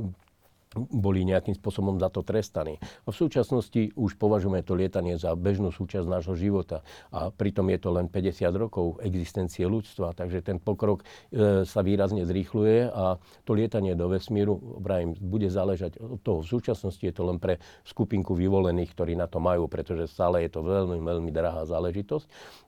boli 0.75 1.23
nejakým 1.23 1.56
spôsobom 1.56 1.95
za 1.97 2.12
to 2.12 2.21
trestaní. 2.21 2.77
A 3.08 3.10
v 3.10 3.15
súčasnosti 3.15 3.95
už 3.95 4.19
považujeme 4.19 4.60
to 4.62 4.75
lietanie 4.75 5.15
za 5.15 5.32
bežnú 5.34 5.71
súčasť 5.71 6.08
nášho 6.08 6.36
života 6.36 6.84
a 7.10 7.32
pritom 7.32 7.71
je 7.71 7.80
to 7.80 7.89
len 7.95 8.12
50 8.12 8.51
rokov 8.56 8.99
existencie 8.99 9.63
ľudstva, 9.63 10.12
takže 10.17 10.43
ten 10.43 10.60
pokrok 10.60 11.03
e, 11.32 11.63
sa 11.63 11.80
výrazne 11.82 12.27
zrýchluje 12.27 12.91
a 12.91 13.15
to 13.47 13.51
lietanie 13.56 13.95
do 13.95 14.12
vesmíru, 14.12 14.60
vrajím, 14.84 15.15
bude 15.17 15.47
záležať 15.47 15.99
od 16.01 16.19
toho. 16.19 16.39
V 16.43 16.51
súčasnosti 16.60 17.01
je 17.01 17.13
to 17.15 17.23
len 17.23 17.39
pre 17.39 17.62
skupinku 17.88 18.36
vyvolených, 18.36 18.91
ktorí 18.91 19.15
na 19.15 19.32
to 19.32 19.39
majú, 19.39 19.71
pretože 19.71 20.12
stále 20.12 20.43
je 20.43 20.51
to 20.51 20.62
veľmi, 20.65 20.99
veľmi 20.99 21.32
drahá 21.32 21.63
záležitosť. 21.63 22.25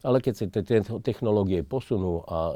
Ale 0.07 0.23
keď 0.23 0.33
sa 0.33 0.45
tie 0.47 0.79
technológie 1.03 1.61
posunú 1.67 2.23
a 2.25 2.39
e, 2.39 2.53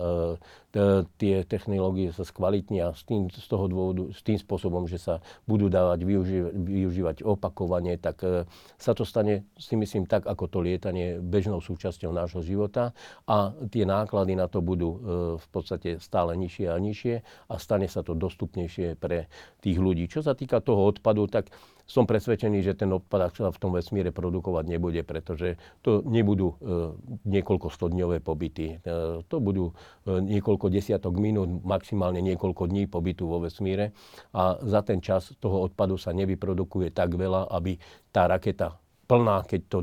tie 1.21 1.45
technológie 1.45 2.09
sa 2.09 2.25
skvalitnia 2.25 2.97
s 2.97 3.05
tým, 3.05 3.29
z 3.29 3.45
toho 3.45 3.69
dôvodu, 3.69 4.09
s 4.09 4.25
tým 4.25 4.41
spôsobom, 4.41 4.89
že 4.89 4.97
sa 4.97 5.21
budú 5.45 5.69
dávať 5.69 6.01
využívať, 6.01 6.53
využívať 6.57 7.17
opakovanie, 7.21 8.01
tak 8.01 8.25
e, 8.25 8.49
sa 8.81 8.97
to 8.97 9.05
stane, 9.05 9.45
si 9.61 9.77
myslím, 9.77 10.09
tak 10.09 10.25
ako 10.25 10.49
to 10.49 10.57
lietanie 10.65 11.21
bežnou 11.21 11.61
súčasťou 11.61 12.09
nášho 12.09 12.41
života 12.41 12.97
a 13.29 13.53
tie 13.69 13.85
náklady 13.85 14.33
na 14.33 14.49
to 14.49 14.65
budú 14.65 14.89
e, 14.89 14.97
v 15.37 15.47
podstate 15.53 16.01
stále 16.01 16.33
nižšie 16.33 16.67
a 16.73 16.77
nižšie 16.81 17.15
a 17.49 17.53
stane 17.61 17.85
sa 17.85 18.01
to 18.01 18.17
dostupnejšie 18.17 18.97
pre 18.97 19.29
tých 19.61 19.77
ľudí. 19.77 20.09
Čo 20.09 20.25
sa 20.25 20.33
týka 20.33 20.57
toho 20.57 20.89
odpadu, 20.89 21.29
tak 21.29 21.53
som 21.83 22.07
presvedčený, 22.07 22.63
že 22.63 22.79
ten 22.79 22.87
odpad 22.95 23.35
sa 23.35 23.51
v 23.51 23.59
tom 23.59 23.75
vesmíre 23.75 24.15
produkovať 24.15 24.65
nebude, 24.71 25.03
pretože 25.03 25.59
to 25.83 25.99
nebudú 26.07 26.55
e, 26.55 26.95
niekoľko 27.27 27.67
stodňové 27.67 28.23
pobyty. 28.23 28.79
E, 28.79 29.23
to 29.27 29.37
budú 29.43 29.75
e, 30.07 30.23
niekoľko 30.23 30.62
desiatok 30.69 31.15
minút, 31.17 31.63
maximálne 31.63 32.19
niekoľko 32.21 32.69
dní 32.69 32.85
pobytu 32.87 33.25
vo 33.25 33.41
vesmíre 33.43 33.95
a 34.35 34.59
za 34.61 34.83
ten 34.83 34.99
čas 34.99 35.33
toho 35.39 35.63
odpadu 35.65 35.95
sa 35.95 36.11
nevyprodukuje 36.11 36.91
tak 36.91 37.15
veľa, 37.15 37.49
aby 37.49 37.79
tá 38.11 38.27
raketa 38.27 38.83
plná, 39.03 39.43
keď 39.43 39.61
to 39.67 39.79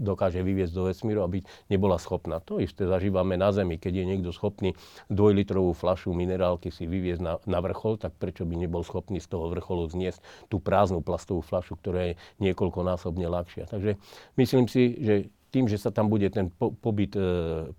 dokáže 0.00 0.40
vyviezť 0.40 0.72
do 0.72 0.88
vesmíru, 0.88 1.20
aby 1.22 1.44
nebola 1.68 2.00
schopná. 2.00 2.40
To 2.48 2.58
isté 2.58 2.88
zažívame 2.88 3.36
na 3.36 3.52
Zemi. 3.52 3.76
Keď 3.76 3.92
je 3.92 4.04
niekto 4.08 4.30
schopný 4.32 4.72
dvojlitrovú 5.12 5.76
flašu 5.76 6.16
minerálky 6.16 6.72
si 6.72 6.88
vyviezť 6.88 7.22
na, 7.22 7.36
na 7.44 7.58
vrchol, 7.60 8.00
tak 8.00 8.16
prečo 8.16 8.48
by 8.48 8.56
nebol 8.56 8.80
schopný 8.80 9.20
z 9.20 9.28
toho 9.28 9.52
vrcholu 9.52 9.86
zniesť 9.92 10.20
tú 10.48 10.58
prázdnu 10.58 11.04
plastovú 11.04 11.44
flašu, 11.44 11.76
ktorá 11.78 12.12
je 12.12 12.14
niekoľkonásobne 12.40 13.28
ľahšia. 13.28 13.68
Takže 13.68 14.00
myslím 14.40 14.66
si, 14.66 14.96
že 14.96 15.14
tým, 15.48 15.66
že 15.66 15.80
sa 15.80 15.88
tam 15.88 16.12
bude 16.12 16.28
ten 16.28 16.52
po, 16.52 16.72
pobyt 16.72 17.16
e, 17.16 17.22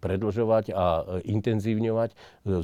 predlžovať 0.01 0.73
a 0.73 0.85
e, 1.21 1.31
intenzívňovať, 1.33 2.09
e, 2.13 2.15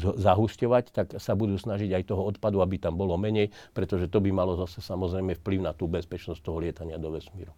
zahusťovať, 0.02 0.84
tak 0.92 1.08
sa 1.22 1.34
budú 1.38 1.58
snažiť 1.58 1.94
aj 1.94 2.04
toho 2.10 2.26
odpadu, 2.26 2.62
aby 2.66 2.82
tam 2.82 2.98
bolo 2.98 3.16
menej, 3.16 3.54
pretože 3.78 4.10
to 4.10 4.18
by 4.22 4.34
malo 4.34 4.58
zase 4.58 4.82
samozrejme 4.82 5.38
vplyv 5.38 5.60
na 5.62 5.72
tú 5.78 5.86
bezpečnosť 5.86 6.42
toho 6.42 6.58
lietania 6.62 6.98
do 6.98 7.14
vesmíru. 7.14 7.54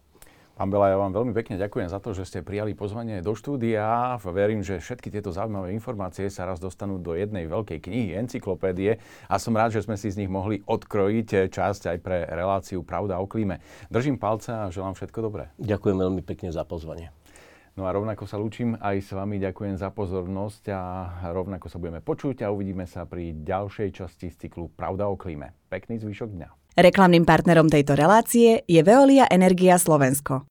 Pán 0.58 0.74
Bela, 0.74 0.90
ja 0.90 0.98
vám 0.98 1.14
veľmi 1.14 1.30
pekne 1.38 1.54
ďakujem 1.54 1.86
za 1.86 2.02
to, 2.02 2.18
že 2.18 2.26
ste 2.26 2.42
prijali 2.42 2.74
pozvanie 2.74 3.22
do 3.22 3.30
štúdia. 3.30 4.18
Verím, 4.26 4.66
že 4.66 4.82
všetky 4.82 5.06
tieto 5.06 5.30
zaujímavé 5.30 5.70
informácie 5.70 6.26
sa 6.34 6.50
raz 6.50 6.58
dostanú 6.58 6.98
do 6.98 7.14
jednej 7.14 7.46
veľkej 7.46 7.78
knihy, 7.78 8.18
encyklopédie 8.18 8.98
a 9.30 9.38
som 9.38 9.54
rád, 9.54 9.78
že 9.78 9.86
sme 9.86 9.94
si 9.94 10.10
z 10.10 10.18
nich 10.18 10.26
mohli 10.26 10.58
odkrojiť 10.66 11.54
časť 11.54 11.94
aj 11.94 11.98
pre 12.02 12.26
reláciu 12.26 12.82
Pravda 12.82 13.22
o 13.22 13.30
klíme. 13.30 13.62
Držím 13.86 14.18
palce 14.18 14.50
a 14.50 14.74
želám 14.74 14.98
všetko 14.98 15.18
dobré. 15.22 15.54
Ďakujem 15.62 15.94
veľmi 15.94 16.26
pekne 16.26 16.50
za 16.50 16.66
pozvanie. 16.66 17.14
No 17.78 17.86
a 17.86 17.94
rovnako 17.94 18.26
sa 18.26 18.42
lúčim 18.42 18.74
aj 18.74 19.06
s 19.06 19.14
vami, 19.14 19.38
ďakujem 19.38 19.78
za 19.78 19.94
pozornosť 19.94 20.62
a 20.74 20.82
rovnako 21.30 21.70
sa 21.70 21.78
budeme 21.78 22.02
počuť 22.02 22.42
a 22.42 22.50
uvidíme 22.50 22.82
sa 22.90 23.06
pri 23.06 23.30
ďalšej 23.38 24.02
časti 24.02 24.34
z 24.34 24.50
cyklu 24.50 24.66
Pravda 24.74 25.06
o 25.06 25.14
klíme. 25.14 25.54
Pekný 25.70 26.02
zvyšok 26.02 26.26
dňa. 26.26 26.48
Reklamným 26.74 27.22
partnerom 27.22 27.70
tejto 27.70 27.94
relácie 27.94 28.66
je 28.66 28.80
Veolia 28.82 29.30
Energia 29.30 29.78
Slovensko. 29.78 30.42